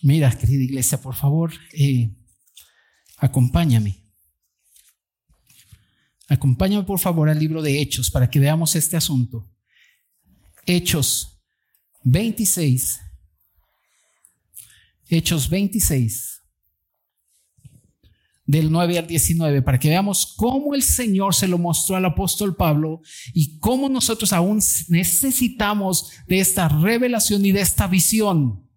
[0.00, 2.14] Mira, querida iglesia, por favor, eh,
[3.16, 4.09] acompáñame.
[6.30, 9.50] Acompáñame por favor al libro de Hechos para que veamos este asunto.
[10.64, 11.42] Hechos
[12.04, 13.00] 26.
[15.08, 16.40] Hechos 26.
[18.46, 22.54] Del 9 al 19, para que veamos cómo el Señor se lo mostró al apóstol
[22.54, 23.00] Pablo
[23.34, 28.68] y cómo nosotros aún necesitamos de esta revelación y de esta visión.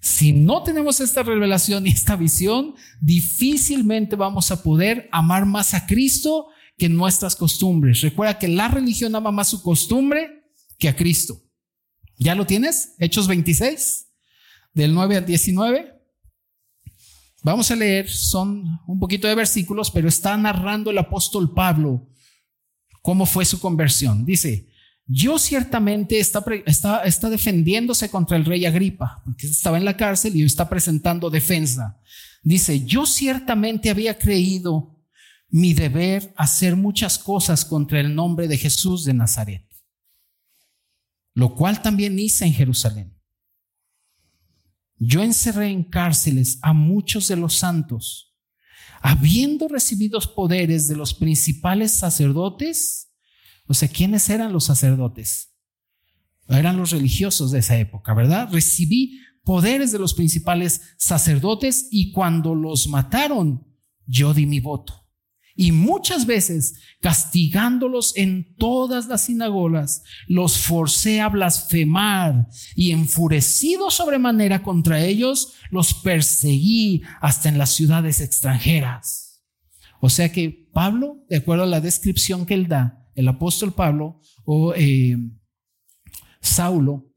[0.00, 5.86] Si no tenemos esta revelación y esta visión, difícilmente vamos a poder amar más a
[5.86, 8.00] Cristo que nuestras costumbres.
[8.00, 10.44] Recuerda que la religión ama más su costumbre
[10.78, 11.40] que a Cristo.
[12.18, 12.94] ¿Ya lo tienes?
[12.98, 14.06] Hechos 26,
[14.74, 15.92] del 9 al 19.
[17.44, 22.08] Vamos a leer, son un poquito de versículos, pero está narrando el apóstol Pablo
[23.02, 24.24] cómo fue su conversión.
[24.24, 24.68] Dice,
[25.06, 30.36] yo ciertamente está, está, está, defendiéndose contra el rey Agripa, porque estaba en la cárcel
[30.36, 31.98] y está presentando defensa.
[32.44, 34.91] Dice, yo ciertamente había creído
[35.52, 39.64] mi deber hacer muchas cosas contra el nombre de Jesús de Nazaret,
[41.34, 43.16] lo cual también hice en Jerusalén.
[44.98, 48.34] Yo encerré en cárceles a muchos de los santos,
[49.00, 53.12] habiendo recibido poderes de los principales sacerdotes
[53.72, 55.54] o sea, ¿quiénes eran los sacerdotes?
[56.48, 58.48] Eran los religiosos de esa época, ¿verdad?
[58.52, 63.66] Recibí poderes de los principales sacerdotes y cuando los mataron,
[64.06, 65.01] yo di mi voto.
[65.54, 74.62] Y muchas veces, castigándolos en todas las sinagogas, los forcé a blasfemar y enfurecido sobremanera
[74.62, 79.42] contra ellos, los perseguí hasta en las ciudades extranjeras.
[80.00, 84.20] O sea que Pablo, de acuerdo a la descripción que él da, el apóstol Pablo
[84.44, 85.16] o eh,
[86.40, 87.12] Saulo,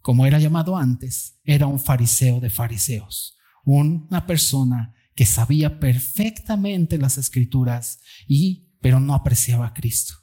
[0.00, 7.18] como era llamado antes, era un fariseo de fariseos, una persona que sabía perfectamente las
[7.18, 10.14] escrituras y pero no apreciaba a Cristo.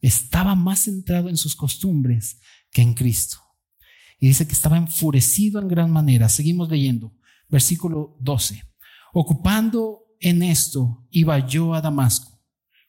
[0.00, 2.38] Estaba más centrado en sus costumbres
[2.70, 3.38] que en Cristo.
[4.20, 6.28] Y dice que estaba enfurecido en gran manera.
[6.28, 7.12] Seguimos leyendo.
[7.48, 8.62] Versículo 12.
[9.12, 12.36] Ocupando en esto, iba yo a Damasco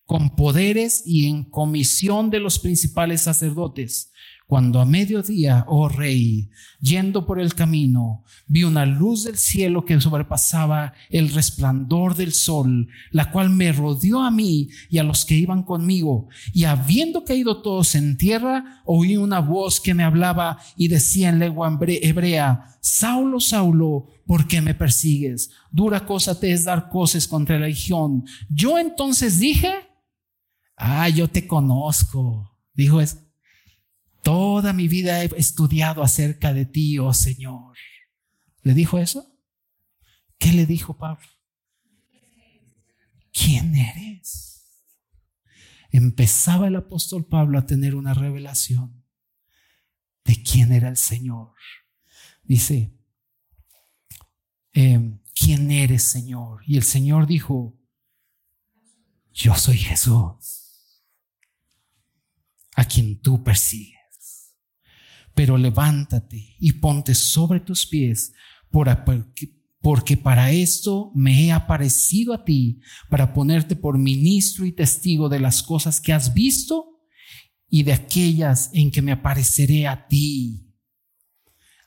[0.06, 4.12] con poderes y en comisión de los principales sacerdotes.
[4.48, 10.00] Cuando a mediodía, oh rey, yendo por el camino, vi una luz del cielo que
[10.00, 15.36] sobrepasaba el resplandor del sol, la cual me rodeó a mí y a los que
[15.36, 16.30] iban conmigo.
[16.54, 21.40] Y habiendo caído todos en tierra, oí una voz que me hablaba y decía en
[21.40, 25.52] lengua hebrea, Saulo, Saulo, ¿por qué me persigues?
[25.70, 28.24] Dura cosa te es dar cosas contra la legión.
[28.50, 29.74] Yo entonces dije,
[30.78, 32.56] Ah, yo te conozco.
[32.74, 33.18] Dijo es,
[34.28, 37.78] toda mi vida he estudiado acerca de ti, oh Señor.
[38.62, 39.34] ¿Le dijo eso?
[40.38, 41.26] ¿Qué le dijo Pablo?
[43.32, 44.66] ¿Quién eres?
[45.92, 49.06] Empezaba el apóstol Pablo a tener una revelación
[50.26, 51.54] de quién era el Señor.
[52.44, 53.00] Dice,
[54.74, 56.64] em, ¿quién eres, Señor?
[56.68, 57.80] Y el Señor dijo,
[59.32, 61.06] yo soy Jesús
[62.76, 63.97] a quien tú persigues.
[65.38, 68.34] Pero levántate y ponte sobre tus pies,
[68.72, 75.40] porque para esto me he aparecido a ti, para ponerte por ministro y testigo de
[75.40, 77.04] las cosas que has visto
[77.70, 80.74] y de aquellas en que me apareceré a ti,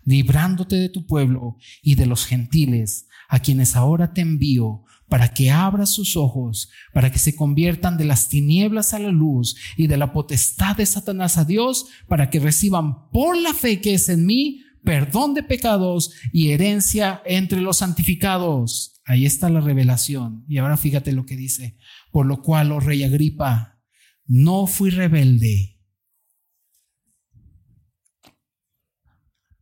[0.05, 5.51] librándote de tu pueblo y de los gentiles, a quienes ahora te envío para que
[5.51, 9.99] abra sus ojos, para que se conviertan de las tinieblas a la luz y de
[9.99, 14.25] la potestad de Satanás a Dios, para que reciban por la fe que es en
[14.25, 19.01] mí perdón de pecados y herencia entre los santificados.
[19.05, 20.45] Ahí está la revelación.
[20.49, 21.77] Y ahora fíjate lo que dice,
[22.13, 23.81] por lo cual, oh rey Agripa,
[24.27, 25.77] no fui rebelde.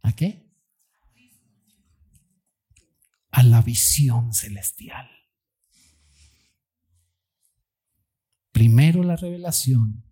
[0.03, 0.46] ¿A qué?
[3.30, 5.17] A la visión celestial.
[8.59, 10.02] Primero la revelación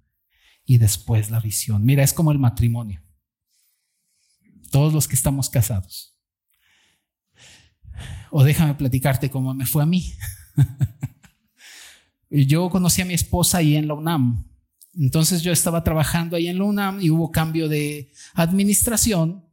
[0.64, 1.84] y después la visión.
[1.84, 3.02] Mira, es como el matrimonio.
[4.70, 6.16] Todos los que estamos casados.
[8.30, 10.12] O déjame platicarte cómo me fue a mí.
[12.30, 14.48] yo conocí a mi esposa ahí en la UNAM.
[14.94, 19.44] Entonces yo estaba trabajando ahí en la UNAM y hubo cambio de administración.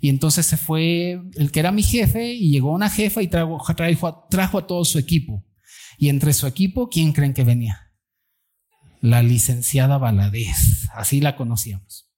[0.00, 3.62] Y entonces se fue el que era mi jefe y llegó una jefa y trajo,
[3.76, 5.44] trajo, trajo a todo su equipo.
[5.98, 7.89] Y entre su equipo, ¿quién creen que venía?
[9.00, 12.10] La licenciada Valadez, así la conocíamos.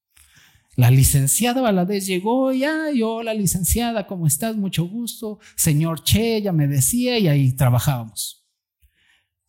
[0.74, 4.56] La licenciada Valadez llegó y, ay, hola licenciada, ¿cómo estás?
[4.56, 5.38] Mucho gusto.
[5.54, 8.46] Señor Che, ya me decía, y ahí trabajábamos.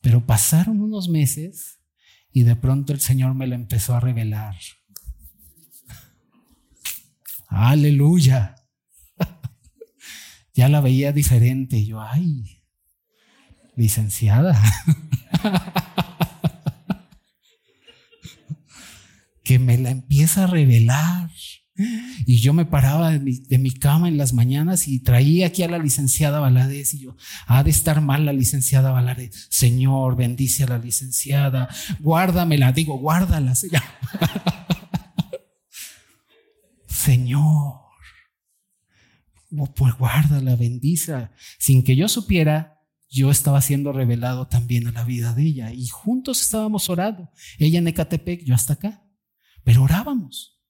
[0.01, 1.79] Pero pasaron unos meses
[2.31, 4.55] y de pronto el Señor me la empezó a revelar.
[7.47, 8.55] Aleluya.
[10.53, 11.85] ya la veía diferente.
[11.85, 12.61] Yo, ay,
[13.77, 14.61] licenciada.
[19.43, 21.29] que me la empieza a revelar.
[22.25, 25.79] Y yo me paraba de mi, cama en las mañanas y traía aquí a la
[25.79, 27.17] licenciada Valadez y yo,
[27.47, 29.47] ha de estar mal la licenciada Valadez.
[29.49, 31.67] Señor, bendice a la licenciada,
[31.99, 33.81] guárdamela, digo, guárdala, Señor.
[36.87, 37.81] Señor,
[39.75, 41.29] pues guárdala, bendice.
[41.57, 42.79] Sin que yo supiera,
[43.09, 47.29] yo estaba siendo revelado también a la vida de ella y juntos estábamos orando.
[47.57, 49.02] Ella en Ecatepec, yo hasta acá,
[49.63, 50.61] pero orábamos.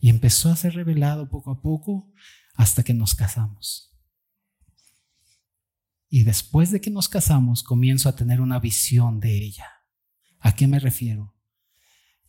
[0.00, 2.12] Y empezó a ser revelado poco a poco
[2.54, 3.96] hasta que nos casamos.
[6.08, 9.66] Y después de que nos casamos, comienzo a tener una visión de ella.
[10.40, 11.34] ¿A qué me refiero?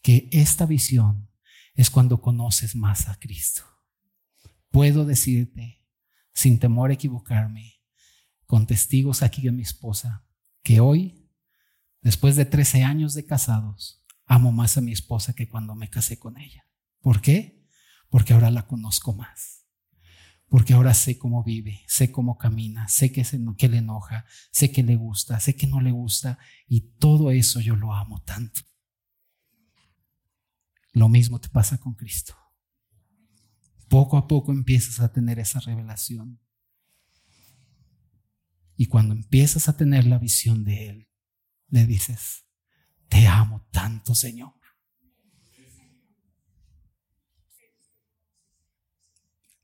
[0.01, 1.29] Que esta visión
[1.75, 3.63] es cuando conoces más a Cristo.
[4.71, 5.85] Puedo decirte,
[6.33, 7.81] sin temor a equivocarme,
[8.45, 10.25] con testigos aquí de mi esposa,
[10.63, 11.29] que hoy,
[12.01, 13.98] después de 13 años de casados,
[14.29, 16.65] amo más a mi esposa que cuando me casé con ella.
[17.01, 17.59] ¿Por qué?
[18.09, 19.67] porque ahora la conozco más.
[20.47, 23.23] Porque ahora sé cómo vive, sé cómo camina, sé que,
[23.55, 27.59] que le enoja, sé que le gusta, sé que no le gusta y todo eso
[27.59, 28.61] yo lo amo tanto.
[30.91, 32.35] Lo mismo te pasa con Cristo.
[33.89, 36.39] Poco a poco empiezas a tener esa revelación.
[38.75, 41.09] Y cuando empiezas a tener la visión de Él,
[41.67, 42.45] le dices,
[43.09, 44.53] te amo tanto, Señor.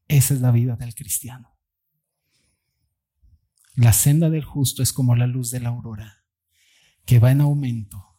[0.07, 1.57] Esa es la vida del cristiano.
[3.75, 6.25] La senda del justo es como la luz de la aurora,
[7.05, 8.17] que va en aumento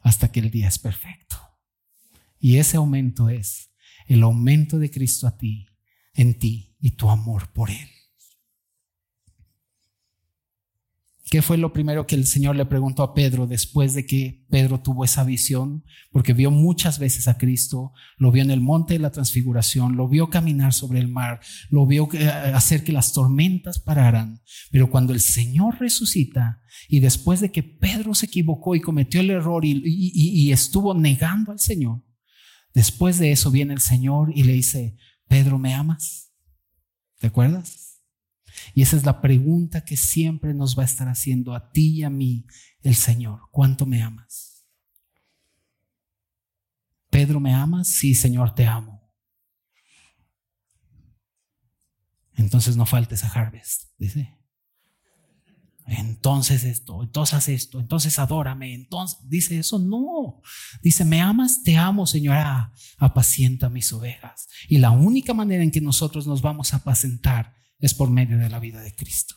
[0.00, 1.36] hasta que el día es perfecto.
[2.38, 3.72] Y ese aumento es
[4.06, 5.68] el aumento de Cristo a ti,
[6.14, 7.88] en ti y tu amor por Él.
[11.32, 14.82] ¿Qué fue lo primero que el Señor le preguntó a Pedro después de que Pedro
[14.82, 15.82] tuvo esa visión?
[16.10, 20.08] Porque vio muchas veces a Cristo, lo vio en el monte de la transfiguración, lo
[20.08, 24.42] vio caminar sobre el mar, lo vio eh, hacer que las tormentas pararan.
[24.70, 29.30] Pero cuando el Señor resucita y después de que Pedro se equivocó y cometió el
[29.30, 32.04] error y, y estuvo negando al Señor,
[32.74, 36.30] después de eso viene el Señor y le dice, Pedro, ¿me amas?
[37.20, 37.91] ¿Te acuerdas?
[38.74, 42.02] Y esa es la pregunta que siempre nos va a estar haciendo a ti y
[42.02, 42.46] a mí
[42.82, 43.40] el Señor.
[43.50, 44.66] ¿Cuánto me amas?
[47.10, 47.88] Pedro, ¿me amas?
[47.88, 49.02] Sí, Señor, te amo.
[52.34, 54.42] Entonces no faltes a Harvest, dice.
[55.86, 60.40] Entonces esto, entonces haz esto, entonces adórame, entonces dice eso, no.
[60.80, 64.48] Dice, me amas, te amo, Señora, apacienta mis ovejas.
[64.68, 68.48] Y la única manera en que nosotros nos vamos a apacentar es por medio de
[68.48, 69.34] la vida de Cristo.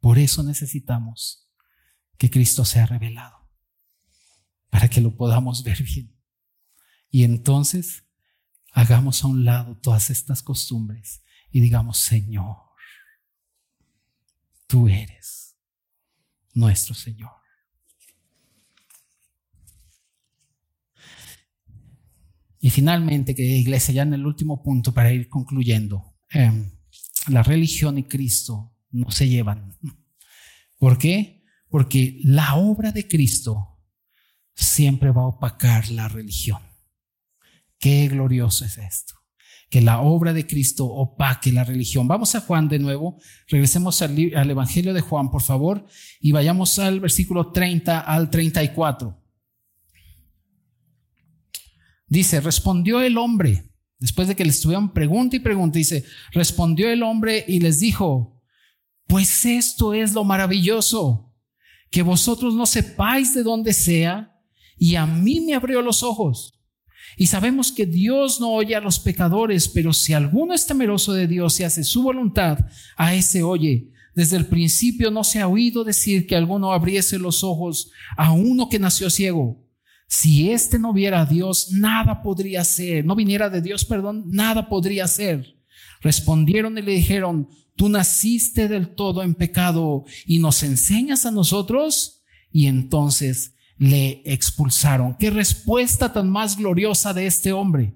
[0.00, 1.52] Por eso necesitamos
[2.16, 3.46] que Cristo sea revelado,
[4.70, 6.18] para que lo podamos ver bien.
[7.10, 8.04] Y entonces
[8.72, 12.56] hagamos a un lado todas estas costumbres y digamos, Señor,
[14.66, 15.58] tú eres
[16.54, 17.37] nuestro Señor.
[22.68, 26.70] Y finalmente, que iglesia, ya en el último punto para ir concluyendo, em,
[27.28, 29.78] la religión y Cristo no se llevan.
[30.76, 31.46] ¿Por qué?
[31.70, 33.80] Porque la obra de Cristo
[34.54, 36.60] siempre va a opacar la religión.
[37.78, 39.14] Qué glorioso es esto.
[39.70, 42.06] Que la obra de Cristo opaque la religión.
[42.06, 43.18] Vamos a Juan de nuevo.
[43.46, 45.86] Regresemos al, al Evangelio de Juan, por favor,
[46.20, 49.18] y vayamos al versículo 30 al 34.
[52.08, 57.02] Dice, respondió el hombre, después de que le estuvieron pregunta y pregunta, dice, respondió el
[57.02, 58.40] hombre y les dijo,
[59.06, 61.34] pues esto es lo maravilloso,
[61.90, 64.34] que vosotros no sepáis de dónde sea,
[64.76, 66.54] y a mí me abrió los ojos.
[67.16, 71.26] Y sabemos que Dios no oye a los pecadores, pero si alguno es temeroso de
[71.26, 72.58] Dios y hace su voluntad,
[72.96, 73.90] a ese oye.
[74.14, 78.68] Desde el principio no se ha oído decir que alguno abriese los ojos a uno
[78.68, 79.67] que nació ciego.
[80.08, 83.04] Si éste no viera a Dios, nada podría ser.
[83.04, 85.54] No viniera de Dios, perdón, nada podría ser.
[86.00, 92.22] Respondieron y le dijeron, tú naciste del todo en pecado y nos enseñas a nosotros.
[92.50, 95.14] Y entonces le expulsaron.
[95.18, 97.94] Qué respuesta tan más gloriosa de este hombre.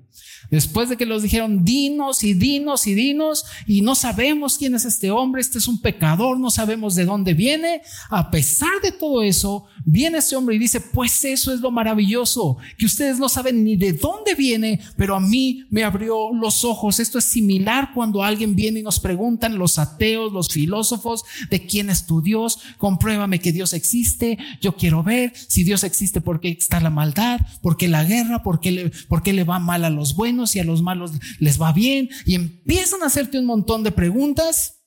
[0.50, 4.84] Después de que los dijeron, dinos y dinos y dinos, y no sabemos quién es
[4.84, 9.22] este hombre, este es un pecador, no sabemos de dónde viene, a pesar de todo
[9.22, 13.64] eso, viene este hombre y dice, pues eso es lo maravilloso, que ustedes no saben
[13.64, 17.00] ni de dónde viene, pero a mí me abrió los ojos.
[17.00, 21.90] Esto es similar cuando alguien viene y nos preguntan, los ateos, los filósofos, de quién
[21.90, 26.50] es tu Dios, compruébame que Dios existe, yo quiero ver si Dios existe, ¿por qué
[26.50, 27.40] está la maldad?
[27.60, 28.42] ¿Por qué la guerra?
[28.42, 31.61] ¿Por qué, ¿Por qué le va mal a los buenos y a los malos les
[31.61, 32.11] va bien?
[32.26, 34.82] Y empiezan a hacerte un montón de preguntas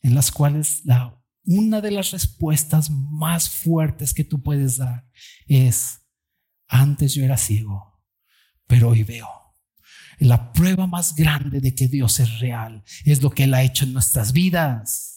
[0.00, 5.06] en las cuales la, una de las respuestas más fuertes que tú puedes dar
[5.46, 6.00] es,
[6.68, 8.00] antes yo era ciego,
[8.66, 9.28] pero hoy veo.
[10.18, 13.84] La prueba más grande de que Dios es real es lo que Él ha hecho
[13.84, 15.11] en nuestras vidas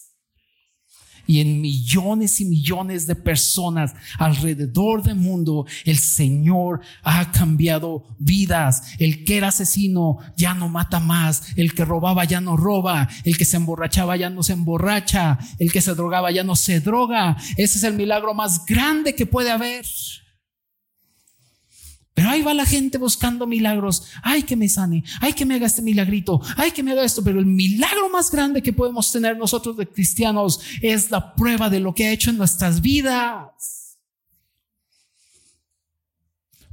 [1.26, 8.94] y en millones y millones de personas alrededor del mundo, el Señor ha cambiado vidas.
[8.98, 11.56] El que era asesino ya no mata más.
[11.56, 13.08] El que robaba ya no roba.
[13.24, 15.38] El que se emborrachaba ya no se emborracha.
[15.58, 17.36] El que se drogaba ya no se droga.
[17.56, 19.84] Ese es el milagro más grande que puede haber.
[22.16, 24.04] Pero ahí va la gente buscando milagros.
[24.22, 25.04] Ay, que me sane.
[25.20, 26.40] Ay, que me haga este milagrito.
[26.56, 27.22] Ay, que me haga esto.
[27.22, 31.78] Pero el milagro más grande que podemos tener nosotros de cristianos es la prueba de
[31.78, 33.98] lo que ha hecho en nuestras vidas.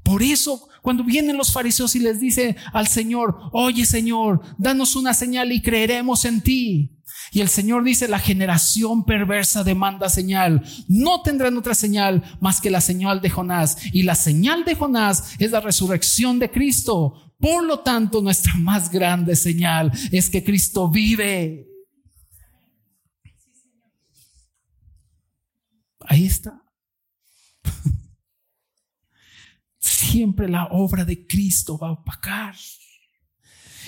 [0.01, 5.13] Por eso, cuando vienen los fariseos y les dice al Señor, oye Señor, danos una
[5.13, 6.92] señal y creeremos en ti.
[7.31, 10.63] Y el Señor dice, la generación perversa demanda señal.
[10.87, 13.77] No tendrán otra señal más que la señal de Jonás.
[13.91, 17.33] Y la señal de Jonás es la resurrección de Cristo.
[17.39, 21.67] Por lo tanto, nuestra más grande señal es que Cristo vive.
[26.05, 26.61] Ahí está.
[29.79, 32.55] Siempre la obra de Cristo va a opacar.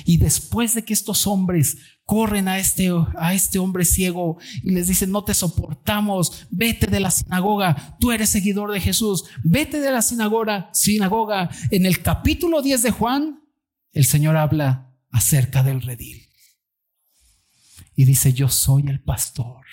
[0.03, 4.87] Y después de que estos hombres corren a este, a este hombre ciego y les
[4.87, 9.91] dicen, no te soportamos, vete de la sinagoga, tú eres seguidor de Jesús, vete de
[9.91, 11.49] la sinagoga, sinagoga.
[11.71, 13.41] En el capítulo 10 de Juan,
[13.91, 16.29] el Señor habla acerca del redil.
[17.95, 19.65] Y dice, yo soy el pastor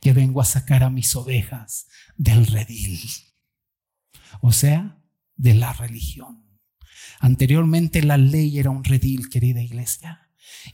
[0.00, 3.00] que vengo a sacar a mis ovejas del redil.
[4.40, 4.98] O sea,
[5.36, 6.44] de la religión.
[7.20, 10.21] Anteriormente la ley era un redil, querida iglesia.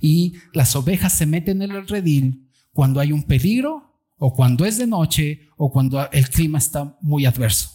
[0.00, 4.78] Y las ovejas se meten en el redil cuando hay un peligro o cuando es
[4.78, 7.70] de noche o cuando el clima está muy adverso.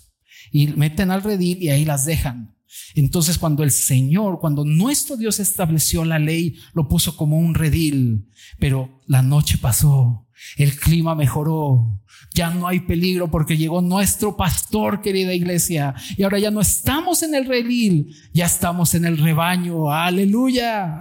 [0.51, 2.55] Y meten al redil y ahí las dejan.
[2.95, 8.29] Entonces cuando el Señor, cuando nuestro Dios estableció la ley, lo puso como un redil,
[8.59, 10.27] pero la noche pasó,
[10.57, 12.01] el clima mejoró,
[12.33, 17.21] ya no hay peligro porque llegó nuestro pastor, querida iglesia, y ahora ya no estamos
[17.23, 20.99] en el redil, ya estamos en el rebaño, aleluya.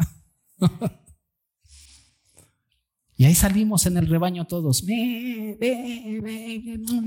[3.17, 4.85] y ahí salimos en el rebaño todos,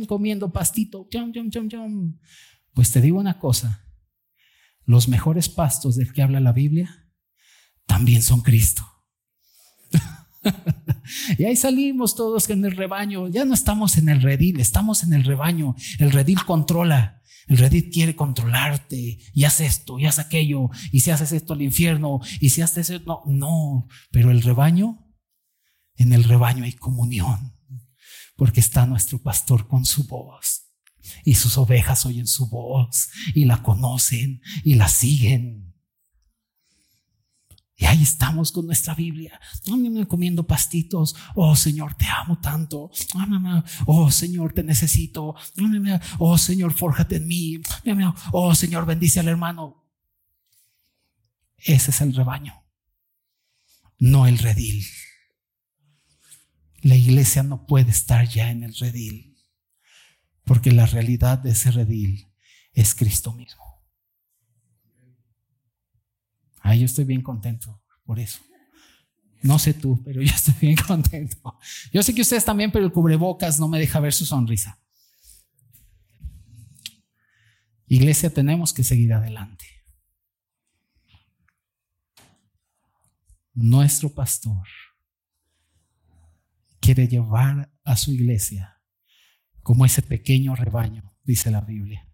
[0.08, 1.08] comiendo pastito.
[2.74, 3.86] Pues te digo una cosa,
[4.86, 7.10] los mejores pastos del que habla la Biblia
[7.86, 8.84] también son Cristo.
[11.38, 13.28] y ahí salimos todos en el rebaño.
[13.28, 15.76] Ya no estamos en el redil, estamos en el rebaño.
[16.00, 17.22] El redil controla.
[17.48, 20.70] El redil quiere controlarte y haz esto y haz aquello.
[20.92, 23.88] Y si haces esto al infierno y si haces eso, no, no.
[24.12, 25.06] Pero el rebaño,
[25.96, 27.56] en el rebaño hay comunión
[28.36, 30.64] porque está nuestro pastor con su voz.
[31.24, 35.65] Y sus ovejas oyen su voz y la conocen y la siguen.
[37.78, 39.38] Y ahí estamos con nuestra Biblia,
[40.08, 41.14] comiendo pastitos.
[41.36, 42.90] Oh Señor, te amo tanto.
[43.86, 45.36] Oh Señor, te necesito.
[46.20, 47.62] Oh Señor, fórjate en mí.
[48.32, 49.84] Oh Señor, bendice al hermano.
[51.58, 52.64] Ese es el rebaño,
[53.98, 54.86] no el redil.
[56.82, 59.36] La iglesia no puede estar ya en el redil,
[60.44, 62.28] porque la realidad de ese redil
[62.72, 63.65] es Cristo mismo.
[66.68, 68.40] Ay, yo estoy bien contento por eso.
[69.44, 71.60] No sé tú, pero yo estoy bien contento.
[71.94, 74.80] Yo sé que ustedes también, pero el cubrebocas no me deja ver su sonrisa.
[77.86, 79.64] Iglesia, tenemos que seguir adelante.
[83.54, 84.68] Nuestro pastor
[86.80, 88.82] quiere llevar a su iglesia
[89.62, 92.12] como ese pequeño rebaño, dice la Biblia,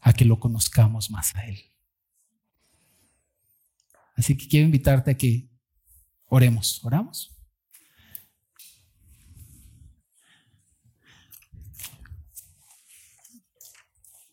[0.00, 1.73] a que lo conozcamos más a Él.
[4.16, 5.48] Así que quiero invitarte a que
[6.26, 6.80] oremos.
[6.84, 7.34] ¿Oramos?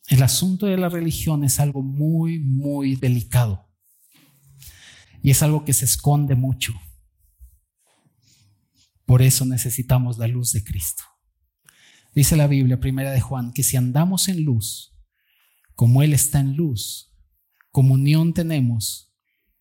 [0.08, 3.70] El asunto de la religión es algo muy, muy delicado.
[5.24, 6.74] Y es algo que se esconde mucho.
[9.06, 11.04] Por eso necesitamos la luz de Cristo.
[12.14, 14.98] Dice la Biblia, primera de Juan, que si andamos en luz,
[15.76, 17.16] como Él está en luz,
[17.72, 19.11] comunión tenemos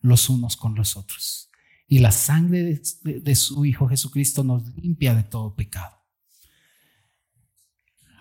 [0.01, 1.51] los unos con los otros.
[1.87, 5.97] Y la sangre de, su Hijo Jesucristo nos limpia de todo pecado.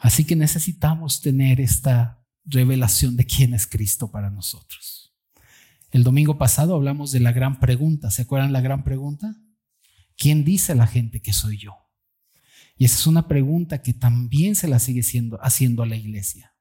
[0.01, 5.13] Así que necesitamos tener esta revelación de quién es Cristo para nosotros.
[5.91, 8.09] El domingo pasado hablamos de la gran pregunta.
[8.11, 9.35] ¿Se acuerdan la gran pregunta?
[10.17, 11.77] ¿Quién dice la gente que soy yo?
[12.77, 15.01] Y esa es una pregunta que también se la sigue
[15.41, 16.55] haciendo a la iglesia.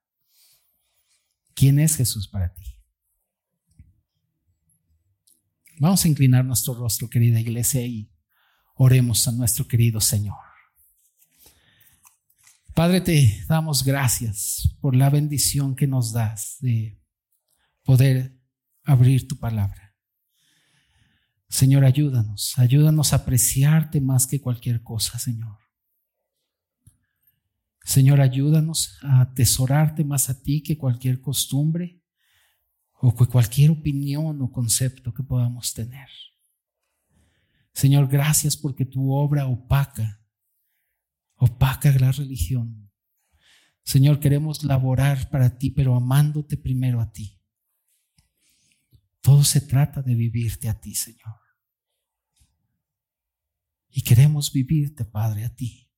[1.53, 2.78] ¿Quién es Jesús para ti?
[5.79, 8.11] Vamos a inclinar nuestro rostro, querida iglesia, y
[8.75, 10.35] oremos a nuestro querido Señor.
[12.73, 17.01] Padre, te damos gracias por la bendición que nos das de
[17.83, 18.37] poder
[18.83, 19.95] abrir tu palabra.
[21.47, 25.59] Señor, ayúdanos, ayúdanos a apreciarte más que cualquier cosa, Señor.
[27.85, 31.98] Señor, ayúdanos a atesorarte más a ti que cualquier costumbre
[33.01, 36.09] o cualquier opinión o concepto que podamos tener.
[37.73, 40.21] Señor, gracias porque tu obra opaca,
[41.35, 42.91] opaca la religión.
[43.83, 47.39] Señor, queremos laborar para ti, pero amándote primero a ti.
[49.21, 51.39] Todo se trata de vivirte a ti, Señor.
[53.89, 55.89] Y queremos vivirte, Padre, a ti.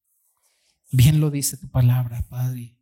[0.91, 2.80] Bien lo dice tu palabra, Padre.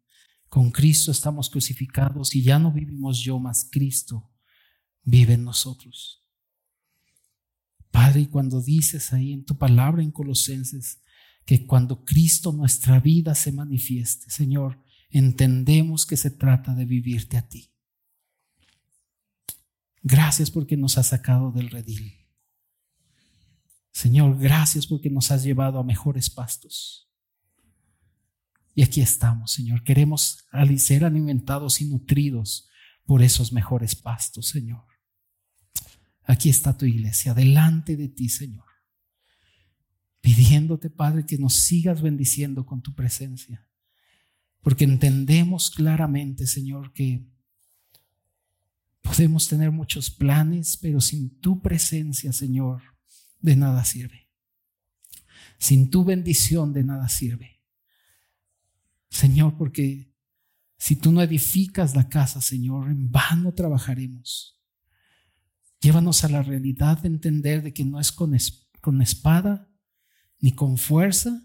[0.50, 4.32] Con Cristo estamos crucificados y ya no vivimos yo, más Cristo
[5.04, 6.28] vive en nosotros.
[7.92, 11.02] Padre, y cuando dices ahí en tu palabra en Colosenses
[11.46, 17.48] que cuando Cristo nuestra vida se manifieste, Señor, entendemos que se trata de vivirte a
[17.48, 17.72] ti.
[20.02, 22.14] Gracias porque nos has sacado del redil.
[23.92, 27.09] Señor, gracias porque nos has llevado a mejores pastos.
[28.80, 29.84] Y aquí estamos, Señor.
[29.84, 30.46] Queremos
[30.78, 32.70] ser alimentados y nutridos
[33.04, 34.86] por esos mejores pastos, Señor.
[36.24, 38.64] Aquí está tu iglesia, delante de ti, Señor.
[40.22, 43.68] Pidiéndote, Padre, que nos sigas bendiciendo con tu presencia.
[44.62, 47.28] Porque entendemos claramente, Señor, que
[49.02, 52.82] Podemos tener muchos planes, pero sin tu presencia, Señor,
[53.42, 54.30] de nada sirve.
[55.58, 57.59] Sin tu bendición de nada sirve.
[59.10, 60.14] Señor, porque
[60.78, 64.62] si tú no edificas la casa, Señor, en vano trabajaremos.
[65.82, 68.36] Llévanos a la realidad de entender de que no es con,
[68.82, 69.70] con espada
[70.40, 71.42] ni con fuerza,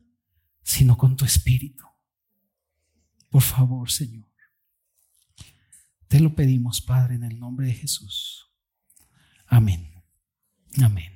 [0.62, 1.85] sino con tu espíritu.
[3.29, 4.29] Por favor, Señor.
[6.07, 8.49] Te lo pedimos, Padre, en el nombre de Jesús.
[9.47, 9.93] Amén.
[10.81, 11.14] Amén.